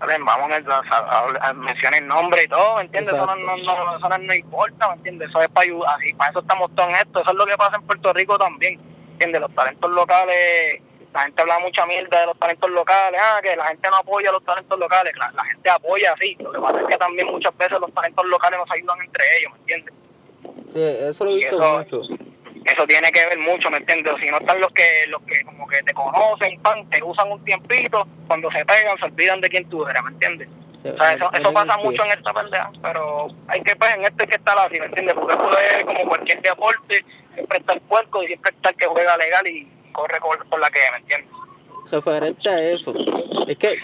[0.00, 3.14] Vamos a, a, a- a mencionar el nombre y todo, ¿me entiendes?
[3.14, 5.28] Eso no, no, no, eso no, importa, ¿me entiendes?
[5.30, 7.20] Eso es para ayudar, así, para eso estamos todos en esto.
[7.22, 8.78] Eso es lo que pasa en Puerto Rico también,
[9.12, 9.40] ¿entiendes?
[9.40, 13.66] Los talentos locales, la gente habla mucha mierda de los talentos locales, ah, que la
[13.66, 16.36] gente no apoya a los talentos locales, la, la gente apoya, sí.
[16.40, 19.52] Lo que pasa es que también muchas veces los talentos locales nos ayudan entre ellos,
[19.52, 19.94] ¿me entiendes?
[20.72, 22.23] Sí, eso lo he visto eso- mucho.
[22.64, 24.14] Eso tiene que ver mucho, ¿me entiendes?
[24.20, 27.44] Si no están los que, los que como que te conocen, pan, te usan un
[27.44, 30.48] tiempito, cuando se pegan se olvidan de quién tú eres, ¿me entiendes?
[30.82, 34.04] Sí, O sea, eso, eso pasa mucho en esta pelea, pero hay que, pues, en
[34.04, 35.14] esto hay que estar así, ¿me entiendes?
[35.14, 38.86] Porque esto es como cualquier deporte, siempre está el puerco y siempre está el que
[38.86, 41.30] juega legal y corre por, por la que, ¿me entiendes?
[41.90, 42.94] referente a eso,
[43.46, 43.76] es que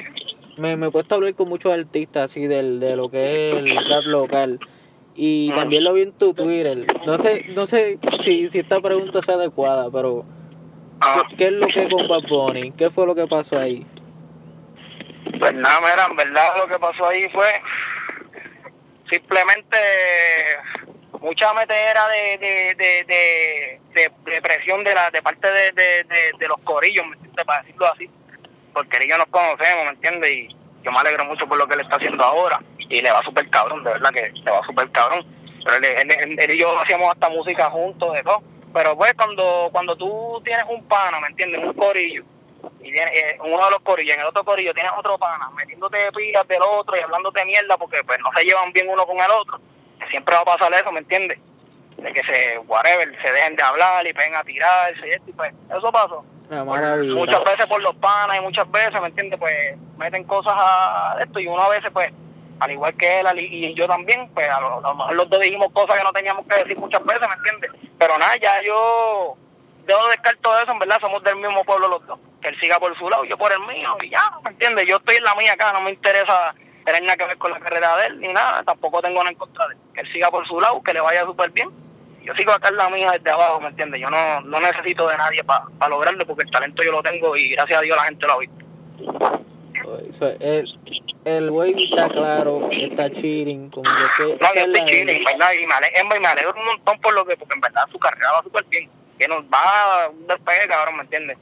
[0.57, 3.57] me, me he puesto a hablar con muchos artistas así del, de lo que es
[3.57, 4.59] el rap local.
[5.15, 6.87] Y también lo vi en tu Twitter.
[7.07, 10.25] No sé, no sé si, si esta pregunta es adecuada, pero
[11.03, 12.73] Ah, ¿qué, es lo que con Bad Bunny?
[12.73, 13.87] ¿Qué fue lo que pasó ahí?
[15.39, 17.47] pues nada, mira, en verdad lo que pasó ahí fue
[19.11, 19.77] simplemente
[21.21, 23.05] mucha metera de, de, de,
[23.95, 27.45] de, de- presión de la de parte de, de, de, de los corillos, ¿me entiendes?
[27.45, 28.11] Para decirlo así,
[28.73, 30.31] porque ellos nos conocemos, ¿me entiendes?
[30.31, 30.49] Y
[30.85, 33.49] yo me alegro mucho por lo que él está haciendo ahora y le va súper
[33.49, 35.25] cabrón, de verdad que le va súper cabrón.
[35.65, 38.43] Pero él, él- él- él y yo hacíamos hasta música juntos, de todo.
[38.75, 41.63] Pero pues cuando cuando tú tienes un pana, ¿me entiendes?
[41.65, 42.23] Un corillo
[42.81, 46.13] y viene, eh, uno de los corillos, en el otro corillo tienes otro pana, metiéndote
[46.13, 49.31] pillas del otro y hablándote mierda porque pues no se llevan bien uno con el
[49.31, 49.61] otro,
[50.11, 51.39] siempre va a pasar eso, ¿me entiendes?
[51.97, 55.33] De que se, whatever, se dejen de hablar y peguen a tirarse y esto, y
[55.33, 56.25] pues eso pasó.
[56.65, 57.15] Maravilla.
[57.15, 59.39] Muchas veces por los panas y muchas veces, ¿me entiendes?
[59.39, 62.11] Pues meten cosas a esto y uno a veces pues,
[62.61, 65.41] al igual que él y yo también, pues a lo, a lo mejor los dos
[65.41, 67.71] dijimos cosas que no teníamos que decir muchas veces, ¿me entiendes?
[67.99, 69.37] Pero nada, ya yo
[69.89, 72.19] yo descarto eso, en verdad, somos del mismo pueblo los dos.
[72.41, 74.87] Que él siga por su lado, yo por el mío, y ya, ¿me entiendes?
[74.87, 77.61] Yo estoy en la mía acá, no me interesa tener nada que ver con la
[77.61, 79.81] carrera de él, ni nada, tampoco tengo nada en contra de él.
[79.93, 81.71] Que él siga por su lado, que le vaya súper bien.
[82.23, 84.01] Yo sigo acá en la mía desde abajo, ¿me entiendes?
[84.01, 87.51] Yo no, no necesito de nadie para lograrlo, porque el talento yo lo tengo y
[87.51, 88.65] gracias a Dios la gente lo ha visto.
[90.09, 90.67] Eso, el,
[91.25, 94.25] el wavy está claro, está cheating, como que...
[94.25, 97.25] No, esta yo estoy en verdad, y me alegro, me alegro un montón por lo
[97.27, 98.89] que, porque en verdad su carrera va súper bien.
[99.19, 101.37] Que nos va despegue, cabrón, ¿me entiendes?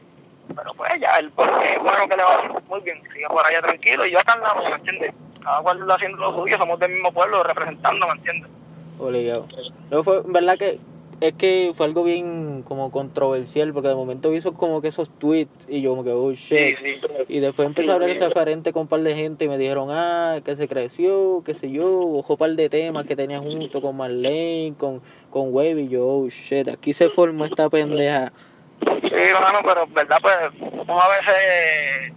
[0.54, 4.04] Pero pues ya, el porque bueno que le va muy bien, siga por allá tranquilo,
[4.06, 5.14] y yo acá andamos, ¿me entiendes?
[5.44, 8.50] Cada cual lo haciendo lo suyo, somos del mismo pueblo, representando, ¿me entiendes?
[8.98, 9.46] Obligado.
[9.90, 10.80] Luego fue, en verdad que
[11.20, 15.66] es que fue algo bien como controversial, porque de momento hizo como que esos tweets
[15.68, 16.76] y yo como que, oh Sí, shit.
[16.78, 17.00] sí.
[17.28, 20.36] Y después empecé a hablar referente con un par de gente y me dijeron, ah,
[20.44, 23.96] que se creció, qué sé yo, ojo un par de temas que tenía junto con
[23.96, 28.32] Marlene, con, con Wavy, y yo, oh shit, aquí se formó esta pendeja.
[28.80, 32.12] Sí, hermano, pero verdad, pues, uno a veces,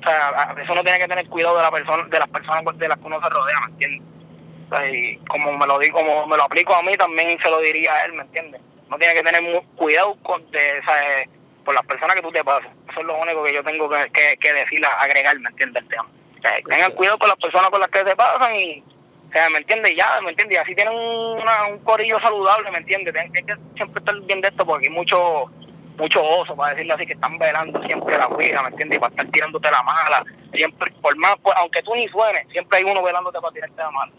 [0.00, 2.78] o sea, a veces uno tiene que tener cuidado de la persona, de las personas
[2.78, 4.02] de las que uno se rodea, ¿me entiendes?
[4.92, 7.92] Y como me lo digo, como me lo aplico a mí, también se lo diría
[7.94, 8.60] a él, ¿me entiendes?
[8.86, 11.28] Uno tiene que tener mu- cuidado con, de, eh,
[11.64, 12.70] por las personas que tú te pasas.
[12.90, 15.82] Eso es lo único que yo tengo que, que, que decir, agregar, ¿me entiendes?
[15.82, 16.08] El tema.
[16.38, 18.82] O sea, tengan cuidado con las personas con las que se pasan y,
[19.28, 19.94] o sea, ¿me entiendes?
[19.96, 20.56] Ya, ¿me entiendes?
[20.56, 23.12] Y así tienen un, una- un corillo saludable, ¿me entiendes?
[23.12, 25.50] Tienen que siempre estar bien de esto porque hay mucho
[25.98, 28.96] mucho oso, para decirlo así, que están velando siempre la vida, ¿me entiendes?
[28.96, 30.24] Y para estar tirándote la mala.
[30.54, 33.90] Siempre, por más, pues, aunque tú ni suenes, siempre hay uno velándote para tirarte la
[33.90, 34.10] mala.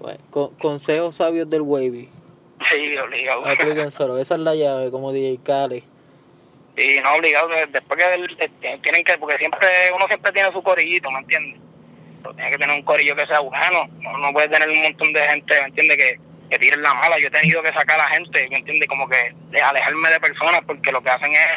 [0.00, 2.08] Bueno, con- consejos sabios del Wavy.
[2.70, 3.46] Sí, obligado.
[3.46, 4.18] Aplíquenselo.
[4.18, 5.82] Esa es la llave, como DJ Khaled.
[6.76, 10.52] Y no obligado, de- después que el- eh, tienen que, porque siempre, uno siempre tiene
[10.52, 11.60] su corillito, ¿me entiendes?
[12.22, 15.12] Pero tiene que tener un corillo que sea bueno, no, no puede tener un montón
[15.12, 15.96] de gente, ¿me entiendes?
[15.96, 17.18] Que, que tiren la mala.
[17.18, 18.88] Yo he tenido que sacar a la gente, ¿me entiendes?
[18.88, 21.48] Como que de alejarme de personas porque lo que hacen es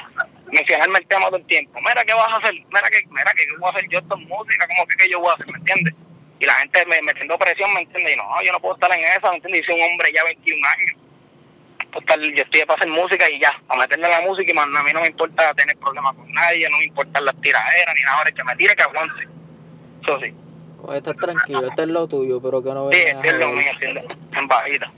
[0.52, 1.80] mencionarme el tema todo el tiempo.
[1.80, 2.54] Mira, ¿qué vas a hacer?
[2.54, 4.68] Mira, que mira ¿qué voy a hacer yo esto en música?
[4.68, 5.48] ¿Cómo que, que yo voy a hacer?
[5.48, 5.94] ¿Me entiendes?
[6.42, 8.14] Y la gente me metiendo presión, ¿me entiendes?
[8.16, 9.62] Y no, yo no puedo estar en esa, ¿me entiendes?
[9.62, 10.92] Y soy un hombre ya 21 años.
[11.94, 14.82] Estar- yo estoy para hacer música y ya, a meterle la música y man, a
[14.82, 18.18] mí no me importa tener problemas con nadie, no me importan las tiraderas ni nada,
[18.18, 19.28] ahora que me tire que aguante.
[20.02, 20.34] Eso sí,
[20.84, 23.50] Pues estás tranquilo, este es lo tuyo, pero que no sí, vengas este es lo
[23.52, 23.72] mío.
[24.36, 24.92] En bajita.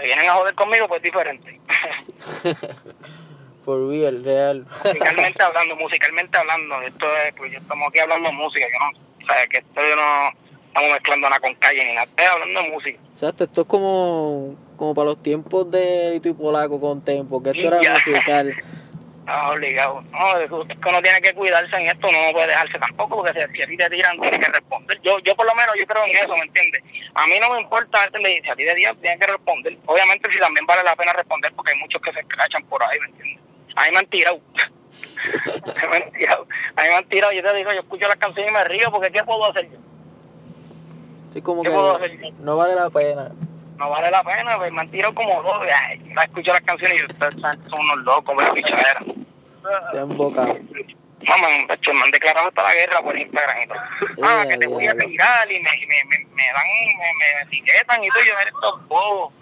[0.00, 1.60] Si vienen a joder conmigo, pues diferente.
[3.64, 4.66] For real, real.
[4.84, 8.98] musicalmente hablando, musicalmente hablando, esto es, pues ya estamos aquí hablando de música, yo no,
[9.22, 10.30] o sea, que esto yo no
[10.68, 12.98] estamos mezclando nada con calle ni nada, estoy hablando de música.
[13.12, 17.50] Exacto, esto es como, como para los tiempos de Lito y Polaco con Tempo, que
[17.50, 17.92] esto era Ya.
[17.94, 18.54] musical.
[19.24, 20.02] Ah, obligado.
[20.10, 23.54] No, es que uno tiene que cuidarse en esto, no puede dejarse tampoco, porque si,
[23.54, 25.00] si a ti te tiran, tienes que responder.
[25.02, 26.82] Yo, yo por lo menos, yo creo en eso, ¿me entiendes?
[27.14, 28.40] A mí no me importa, ¿entiendes?
[28.42, 29.78] si a ti te tiran, tienes que responder.
[29.86, 32.98] Obviamente, si también vale la pena responder, porque hay muchos que se escrachan por ahí,
[32.98, 33.44] ¿me entiendes?
[33.76, 34.40] A mí me han tirado.
[35.82, 36.46] a mí me han tirado.
[36.76, 37.32] A mí me han tirado.
[37.32, 39.78] Yo te digo, yo escucho las canciones y me río, porque ¿qué puedo hacer yo?
[41.32, 42.28] Sí, como ¿Qué que puedo hacer yo?
[42.40, 43.30] no vale la pena.
[43.78, 45.60] No vale la pena, pues me han tirado como dos.
[45.88, 47.34] Ay, yo escucho las canciones y ustedes
[47.68, 49.04] son unos locos, pero pichadera.
[49.92, 50.58] Te han embocado.
[51.24, 53.78] No, me, me, me han declarado hasta la guerra por Instagram y todo.
[54.24, 56.66] Ah, que te voy a tirar y me, me, me, me dan,
[56.98, 58.24] me, me etiquetan y todo.
[58.24, 59.32] Yo, eres estos bobos.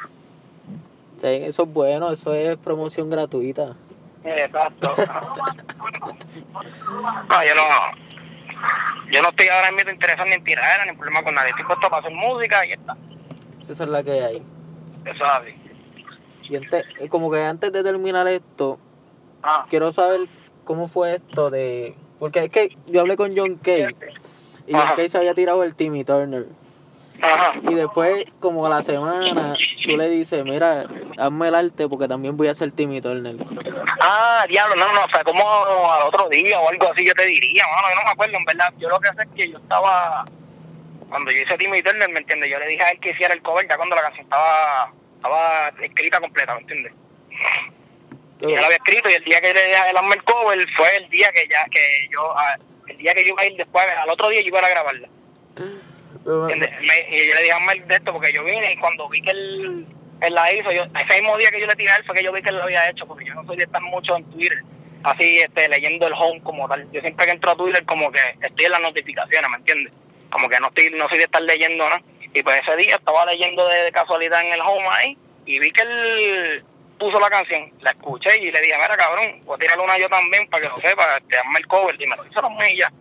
[1.23, 3.77] Sí, eso es bueno, eso es promoción gratuita.
[4.24, 4.88] Exacto.
[7.28, 9.11] No, yo no.
[9.11, 11.50] Yo no estoy ahora mismo interesado ni en tiradera ni en problema con nadie.
[11.50, 12.96] Estoy puesto para hacer música y ya está.
[13.62, 14.42] Esa es la que hay.
[15.04, 15.54] Eso es así.
[16.48, 18.78] Y antes, eh, como que antes de terminar esto,
[19.42, 20.28] Ah, quiero saber
[20.64, 21.94] cómo fue esto de...
[22.18, 23.96] Porque es que yo hablé con John Kay
[24.66, 24.88] y John.
[24.96, 26.46] Kay se había tirado el Timmy Turner.
[27.22, 27.54] Ajá.
[27.68, 29.54] Y después, como a la semana,
[29.87, 30.87] tú le dices, mira,
[31.18, 33.37] hazme el arte porque también voy a hacer Timmy Turner.
[34.00, 35.42] Ah, diablo, no, no, o sea, como
[35.92, 38.44] al otro día o algo así yo te diría, mano, yo no me acuerdo, en
[38.44, 38.72] verdad.
[38.78, 40.24] Yo lo que sé es que yo estaba,
[41.09, 42.50] cuando yo hice Timmy Turner, ¿me entiendes?
[42.50, 45.68] Yo le dije a él que hiciera el cover ya cuando la canción estaba, estaba
[45.83, 46.92] escrita completa, ¿me entiendes?
[48.40, 50.24] Y yo la había escrito y el día que le dije a él hazme el
[50.24, 52.56] cover fue el día que ya, que yo, ah,
[52.87, 55.09] el día que yo iba a ir después, al otro día yo iba a grabarla.
[56.25, 59.31] Y yo le dije hazme el de esto porque yo vine y cuando vi que
[59.31, 59.87] él,
[60.20, 62.25] él la hizo, yo, ese mismo día que yo le tiré a él fue que
[62.25, 64.25] yo vi que él lo había hecho porque yo no soy de estar mucho en
[64.31, 64.62] Twitter
[65.03, 66.90] así este leyendo el home como tal.
[66.92, 69.92] Yo siempre que entro a Twitter como que estoy en las notificaciones, ¿me entiendes?
[70.31, 72.03] Como que no estoy no soy de estar leyendo nada.
[72.33, 75.73] Y pues ese día estaba leyendo de, de casualidad en el home ahí y vi
[75.73, 76.64] que él
[76.99, 80.09] puso la canción, la escuché y le dije, mira cabrón, voy a tirar una yo
[80.09, 82.92] también para que lo sepa, te hazme el cover y me lo hizo los ya.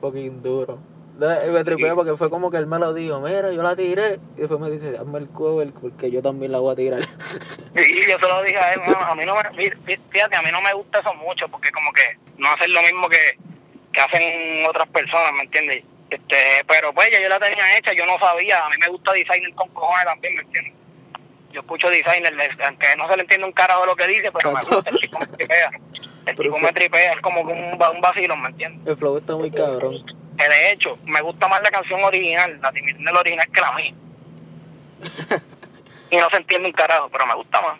[0.00, 0.78] Fucking duro.
[1.18, 4.18] Me tripé porque fue como que él me lo dijo, mira, yo la tiré.
[4.36, 7.00] Y después me dice, hazme el cover porque yo también la voy a tirar.
[7.76, 10.36] Y yo se lo dije a él, "Mano, a mí no me, fí- fí- fíjate,
[10.36, 12.02] a mí no me gusta eso mucho, porque como que
[12.38, 13.36] no hacen lo mismo que,
[13.92, 15.82] que hacen otras personas, ¿me entiendes?
[16.10, 16.36] Este,
[16.68, 19.52] pero pues ya yo la tenía hecha, yo no sabía, a mí me gusta designer
[19.54, 20.74] con cojones también, ¿me entiendes?
[21.52, 22.32] Yo escucho designer,
[22.64, 24.96] aunque no se le entiende un carajo de lo que dice, pero me gusta, el
[24.98, 25.70] chico me tripea.
[26.26, 28.86] El Pero chico fue- me tripea, es como que un, un vacilón, ¿me entiendes?
[28.88, 30.04] El flow está muy cabrón.
[30.36, 33.72] Que de hecho, me gusta más la canción original, la de la original que la
[33.72, 33.94] mía.
[36.10, 37.78] y no se entiende un carajo, pero me gusta más.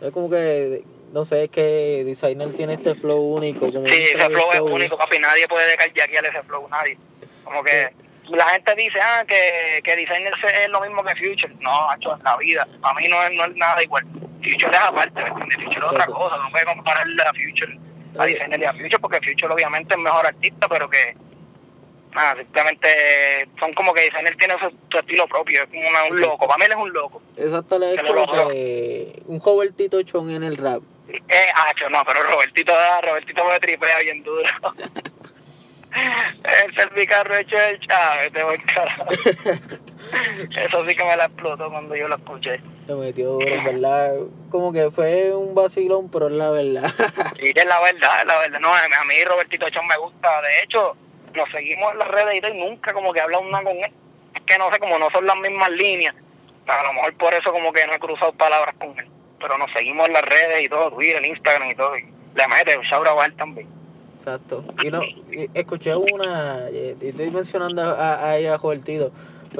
[0.00, 0.82] Es como que,
[1.12, 3.72] no sé, es que Designer tiene este flow único.
[3.72, 5.18] Como Sí, ese flow es único, papi.
[5.18, 6.96] Nadie puede descargar ese flow, nadie.
[7.44, 7.92] Como que
[8.28, 10.32] la gente dice, ah, que, que Designer
[10.62, 11.52] es lo mismo que Future.
[11.60, 12.66] No, en la vida.
[12.80, 14.04] Para mí no es, no es nada igual.
[14.42, 15.56] Future es aparte, ¿me entiendes?
[15.56, 16.36] Future es otra cosa.
[16.36, 17.78] No puede compararle a Future,
[18.18, 18.34] a Oye.
[18.34, 21.16] Designer y a Future, porque Future obviamente es mejor artista, pero que.
[22.14, 22.88] Nada, simplemente
[23.60, 25.62] son como que Designer tiene su, su estilo propio.
[25.62, 26.46] Es como una- un loco.
[26.48, 27.22] Para mí él es un loco.
[27.36, 30.82] Exacto, le es Que como que un Robertito Chon en el rap.
[31.08, 34.42] Eh, hacho, no, pero Robertito, Robertito me tripea bien duro.
[35.92, 39.06] Ese es mi carro hecho el chave, te voy carajo.
[39.10, 42.60] Eso sí que me la explotó cuando yo lo escuché.
[42.86, 44.14] Se metió duro, en verdad.
[44.50, 46.90] Como que fue un vacilón, pero es la verdad.
[47.40, 48.60] Y es la verdad, es la verdad.
[48.60, 50.40] No, a mí Robertito Chon me gusta.
[50.42, 50.96] De hecho,
[51.34, 53.76] nos seguimos en las redes y todo, y nunca como que he hablado nada con
[53.76, 53.92] él.
[54.34, 56.14] Es que no sé, como no son las mismas líneas.
[56.66, 59.08] A lo mejor por eso como que no he cruzado palabras con él.
[59.38, 61.96] Pero nos seguimos en las redes y todo, Twitter, Instagram y todo.
[61.96, 63.68] Y le mete un shout out a él también.
[64.18, 64.64] Exacto.
[64.82, 65.00] Y no,
[65.54, 69.10] escuché una, eh, estoy mencionando a, a ella, Robertito,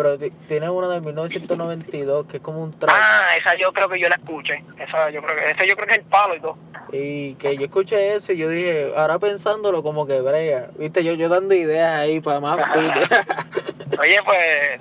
[0.03, 2.95] Pero ti- tiene una de 1992 que es como un track.
[2.99, 4.65] Ah, esa yo creo que yo la escuché.
[4.79, 6.57] Esa yo creo que, ese yo creo que es el palo y todo.
[6.91, 10.71] Y que yo escuché eso y yo dije, ahora pensándolo como que brega.
[10.79, 12.59] Viste, yo, yo dando ideas ahí para más.
[14.01, 14.81] Oye, pues,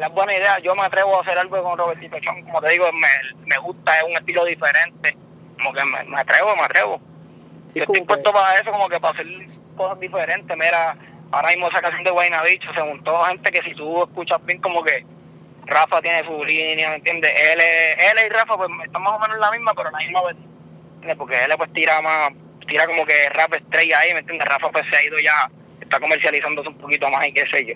[0.00, 0.58] es buena idea.
[0.58, 2.42] Yo me atrevo a hacer algo con Robertito Chon.
[2.42, 5.16] Como te digo, me, me gusta, es un estilo diferente.
[5.56, 7.00] Como que me, me atrevo, me atrevo.
[7.72, 9.26] Sí, yo estoy que- puesto para eso, como que para hacer
[9.78, 10.56] cosas diferentes.
[10.58, 10.94] Mira,
[11.30, 14.60] ahora mismo esa canción de Guayna Bicho se juntó gente que si tú escuchas bien,
[14.60, 15.04] como que
[15.66, 17.30] Rafa tiene su línea, ¿me entiendes?
[17.30, 19.98] Él, él y Rafa, pues están más o menos en la misma, pero en la
[19.98, 21.16] misma vez.
[21.16, 22.30] Porque él pues tira más,
[22.66, 24.48] tira como que rap estrella ahí, ¿me entiendes?
[24.48, 27.74] Rafa pues se ha ido ya, está comercializándose un poquito más y qué sé yo.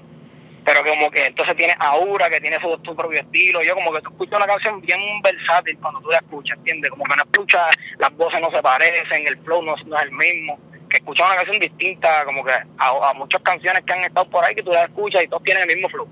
[0.64, 3.62] Pero como que entonces tiene Aura, que tiene su, propio estilo.
[3.62, 6.90] Yo como que tú escuchas una canción bien versátil cuando tú la escuchas, ¿entiendes?
[6.90, 10.58] Como que no escuchas, las voces no se parecen, el flow no es el mismo.
[10.92, 14.44] Que escuchas una canción distinta, como que a, a muchas canciones que han estado por
[14.44, 16.06] ahí que tú las escuchas y todos tienen el mismo flow.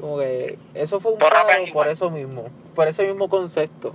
[0.00, 1.88] Como que eso fue un Todo por igual.
[1.88, 2.44] eso mismo,
[2.76, 3.92] por ese mismo concepto.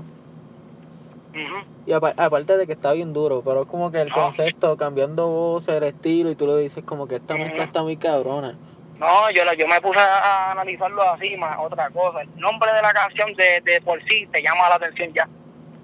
[1.85, 4.15] Y apa- aparte de que está bien duro, pero es como que el No.
[4.15, 7.63] concepto, cambiando voces, el estilo, y tú lo dices como que esta mezcla Ujú.
[7.63, 8.57] está muy cabrona.
[8.97, 12.21] No, yo, yo me puse a, analizarlo así, más otra cosa.
[12.23, 15.29] El nombre de la canción de, de por sí te llama la atención ya.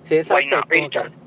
[0.03, 0.57] Sí, exacto,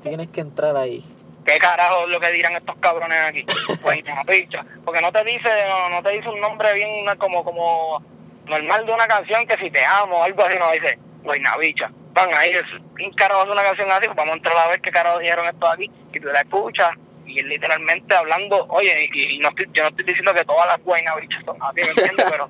[0.03, 1.03] tienes que entrar ahí.
[1.49, 3.43] ¿Qué carajo es lo que dirán estos cabrones aquí?
[3.81, 4.63] Guayna Picha.
[4.85, 8.03] Porque no te dice, no, no te dice un nombre bien como, como
[8.45, 11.89] normal de una canción que si te amo o algo así, no dice Guayna Bicha.
[12.13, 12.63] Van ahí, es
[13.03, 15.47] un carajo hace una canción así, pues vamos a entrar a ver qué carajo dijeron
[15.47, 15.89] esto aquí.
[16.13, 16.91] Y tú la escuchas
[17.25, 20.77] y literalmente hablando, oye, y, y no estoy, yo no estoy diciendo que todas las
[20.83, 22.25] Guayna Bichas son así, ¿me entiendes?
[22.29, 22.47] Pero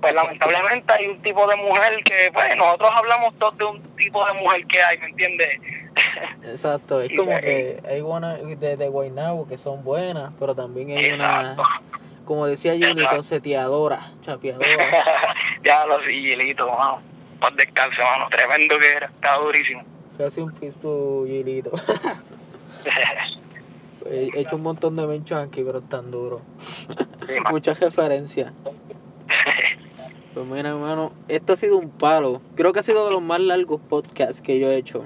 [0.00, 4.24] pues lamentablemente hay un tipo de mujer que, pues nosotros hablamos todos de un tipo
[4.24, 5.60] de mujer que hay, ¿me entiendes?
[6.44, 11.12] Exacto, es como que hay una de, de Guaynabo que son buenas, pero también hay
[11.12, 11.56] una,
[12.24, 13.24] como decía Exacto.
[13.24, 14.66] seteadora, chapeadora.
[15.64, 17.02] ya lo sigilito, mano.
[17.40, 18.28] Paz descanse, mano.
[18.30, 19.06] Tremendo que era.
[19.06, 19.82] Está durísimo.
[20.16, 21.70] Casi un pisto Julito.
[24.06, 26.42] He hecho un montón de menchos aquí, pero tan duro.
[27.26, 27.34] Sí.
[27.50, 28.52] Muchas referencias.
[30.34, 32.40] Pues mira, hermano, esto ha sido un palo.
[32.56, 35.04] Creo que ha sido de los más largos podcasts que yo he hecho.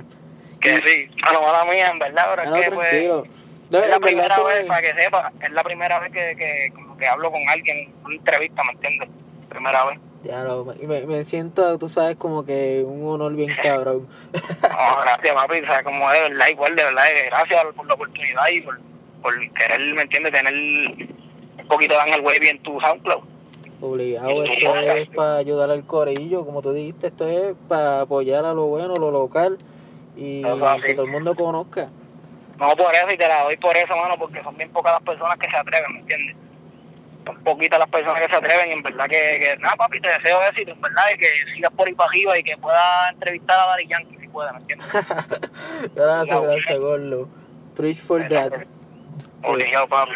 [0.60, 1.08] que sí.
[1.24, 3.24] Mano, mala mía, en verdad, pero no, es que pues, tranquilo.
[3.70, 6.96] No, es la primera vez, para que sepa, es la primera vez que, que, como
[6.96, 9.08] que hablo con alguien, una entrevista, ¿me entiendes?
[9.48, 9.98] Primera vez.
[10.22, 14.06] Ya lo, me, me- siento, tú sabes, como que un honor bien cabrón.
[14.34, 15.60] No, gracias, papi.
[15.60, 18.78] O sea, como de verdad, igual, de verdad, gracias por la oportunidad y por,
[19.22, 20.32] por querer, ¿me entiendes?
[20.32, 23.33] Tener un poquito de Ángel Wavy en tu SoundCloud.
[23.84, 28.54] Obligado, esto es para ayudar al corillo, como tú dijiste, esto es para apoyar a
[28.54, 29.58] lo bueno, lo local
[30.16, 30.42] y
[30.82, 31.90] que todo el mundo conozca.
[32.58, 35.02] No por eso y te la doy por eso, mano, porque son bien pocas las
[35.02, 36.36] personas que se atreven, ¿me entiendes?
[37.26, 40.08] Son poquitas las personas que se atreven y en verdad que, que nada, papi, te
[40.08, 43.58] deseo éxito, en verdad, y que sigas por ahí para arriba y que puedas entrevistar
[43.58, 44.88] a Daddy Yankee si puedes, ¿me entiendes?
[45.94, 47.28] Gracias, gracias, Gordo.
[47.76, 48.52] Preach for that.
[49.46, 50.12] Obligado, papi.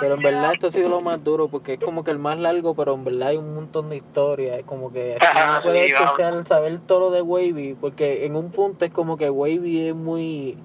[0.00, 2.38] Pero en verdad esto ha sido lo más duro porque es como que el más
[2.38, 4.58] largo, pero en verdad hay un montón de historias.
[4.58, 6.10] Es como que no puedes Sí, vamos.
[6.10, 9.94] escuchar, saber todo lo de Wavy, porque en un punto es como que Wavy es
[9.94, 10.58] muy,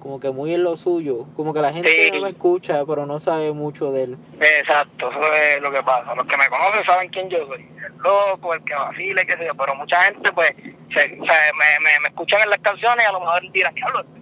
[0.00, 1.26] como que muy en lo suyo.
[1.36, 2.10] Como que la gente Sí.
[2.12, 4.16] no lo escucha, pero no sabe mucho de él.
[4.40, 6.14] Exacto, eso es lo que pasa.
[6.14, 7.60] Los que me conocen saben quién yo soy.
[7.86, 9.54] El loco, el que vacila, qué sé yo.
[9.54, 10.50] Pero mucha gente, pues,
[10.92, 14.12] se, me, me, me escuchan en las canciones y a lo mejor dirán, diablo, este
[14.12, 14.21] es un-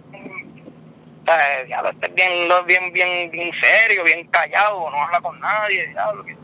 [1.35, 5.87] sea, diablo, este es bien, bien, bien, bien serio, bien callado, no habla con nadie,
[5.87, 6.23] diablo.
[6.25, 6.37] que-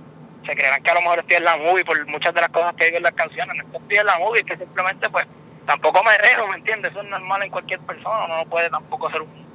[0.46, 2.74] se creerán que a lo mejor estoy en la movie por muchas de las cosas
[2.76, 3.66] que digo en las canciones.
[3.70, 5.26] No estoy en la movie, que simplemente, pues,
[5.66, 6.92] tampoco me rejo, ¿me entiendes?
[6.92, 8.24] Eso es normal en cualquier persona.
[8.26, 9.46] Uno no puede tampoco ser un-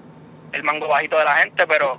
[0.52, 1.98] el mango bajito de la gente, pero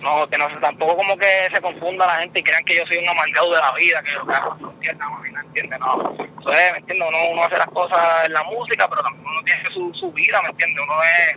[0.00, 2.98] no, que no tampoco como que se confunda la gente y crean que yo soy
[2.98, 6.14] un amargado de la vida, que yo no entiende, no, entiende, no.
[6.40, 7.08] Eso es, ¿me entiendes?
[7.08, 10.40] Uno, uno hace las cosas en la música, pero también uno tiene su, su vida,
[10.42, 10.84] ¿me entiendes?
[10.84, 11.36] Uno es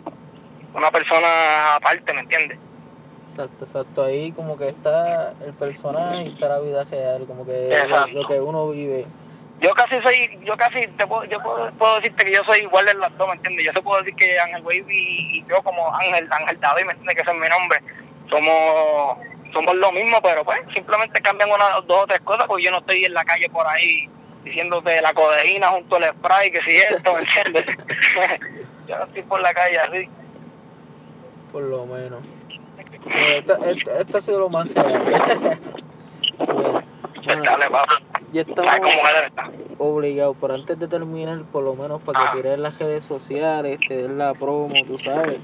[0.73, 2.57] una persona aparte, ¿me entiendes?
[3.29, 4.03] Exacto, exacto.
[4.03, 7.75] Ahí como que está el personaje y está la vida real, como que
[8.13, 9.05] lo, que uno vive.
[9.59, 12.85] Yo casi soy, yo casi te puedo, yo puedo, puedo decirte que yo soy igual
[12.85, 13.65] de las dos, ¿me entiendes?
[13.65, 16.91] Yo te puedo decir que Ángel Wavy y, y yo como Ángel, Ángel David, ¿me
[16.91, 17.15] entiendes?
[17.15, 17.79] Que ese es mi nombre.
[18.29, 19.17] Somos,
[19.53, 22.79] somos lo mismo, pero pues simplemente cambian una, dos o tres cosas porque yo no
[22.79, 24.09] estoy en la calle por ahí
[24.43, 27.65] diciéndote la codeína junto al spray, que si esto, ¿me entiendes?
[28.87, 30.09] yo no estoy por la calle así.
[31.53, 32.19] Por lo menos.
[33.05, 35.05] Bueno, esto, esto, esto ha sido lo más real.
[35.05, 36.83] Bien.
[37.25, 38.01] Bueno, Dale, papá.
[38.33, 38.59] ya ¿Sabes
[39.27, 42.31] estamos obligados, pero antes de terminar, por lo menos para Ah.
[42.33, 45.39] que tires las redes sociales, te den la promo, tú sabes.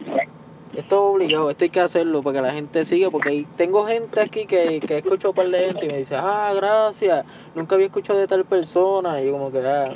[0.76, 4.20] Esto es obligado, esto hay que hacerlo para que la gente siga, porque tengo gente
[4.20, 7.24] aquí que, que escucho un par de gente y me dice, ah, gracias,
[7.56, 9.96] nunca había escuchado de tal persona, y yo como que, ah,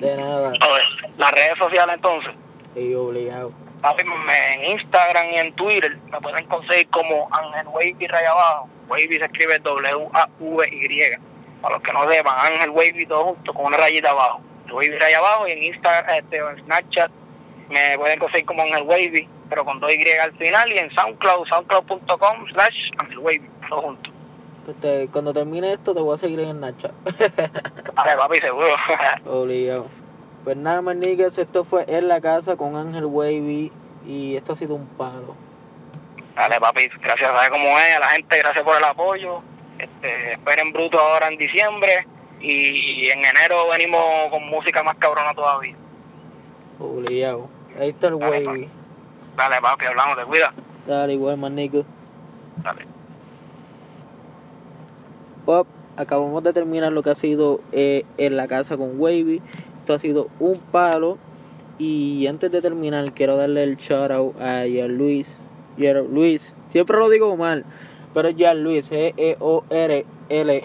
[0.00, 2.32] de nada, Oye, Las redes sociales entonces.
[2.74, 3.52] y obligado.
[3.82, 8.68] Papi, en Instagram y en Twitter me pueden conseguir como Ángel Wavy Raya Abajo.
[8.88, 11.18] Wavy se escribe W-A-V-Y.
[11.60, 14.40] Para los que no sepan, Ángel Wavy todo junto con una rayita abajo.
[14.72, 17.10] Wavy Raya Abajo y en Instagram, este, en Snapchat
[17.68, 21.46] me pueden conseguir como Ángel Wavy, pero con dos Y al final y en SoundCloud,
[21.48, 24.10] soundcloud.com slash Ángel Wavy, todo junto.
[24.64, 26.90] Pues te- cuando termine esto te voy a seguir en Nacha.
[27.94, 28.68] Vale, papi, seguro.
[29.26, 29.88] obligado.
[30.44, 33.70] Pues nada más, niggas, esto fue En la Casa con Ángel Wavy,
[34.06, 35.36] y esto ha sido un palo.
[36.34, 37.96] Dale, papi, gracias, ¿sabes cómo es?
[37.96, 39.42] A la gente, gracias por el apoyo.
[39.78, 42.06] Este, esperen Bruto ahora en diciembre
[42.40, 45.76] y en enero venimos con música más cabrona todavía.
[46.78, 47.48] Obligado.
[47.78, 48.68] Ahí está el Dale, Wavy.
[49.36, 50.52] Dale, papi, hablamos, te cuida.
[50.86, 51.84] Dale, igual, niggas.
[52.62, 52.86] Dale.
[55.44, 55.66] Pop,
[55.96, 59.40] acabamos de terminar lo que ha sido eh, en la casa con Wavy.
[59.82, 61.18] Esto ha sido un palo.
[61.76, 65.38] Y antes de terminar, quiero darle el shout out a Jan Luis.
[65.76, 67.64] Jan Luis, siempre lo digo mal,
[68.14, 70.62] pero Jan Luis, E E-O-R-L-V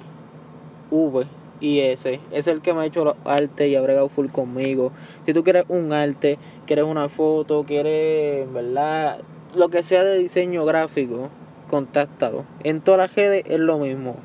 [1.60, 2.20] y S.
[2.32, 4.92] Es el que me ha hecho los artes y ha bregado full conmigo.
[5.26, 6.38] Si tú quieres un arte,
[6.68, 9.22] quieres una foto, quieres, ¿verdad?
[9.56, 11.30] Lo que sea de diseño gráfico,
[11.72, 12.46] contáctalo.
[12.64, 14.18] En todas las redes es lo mismo.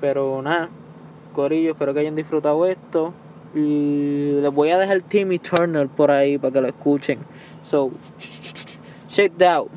[0.00, 0.68] Pero nada,
[1.32, 3.12] Corillo, espero que hayan disfrutado esto.
[3.54, 7.18] Y les voy a dejar Timmy Turner por ahí para que lo escuchen.
[7.62, 7.90] So,
[9.08, 9.70] check that out.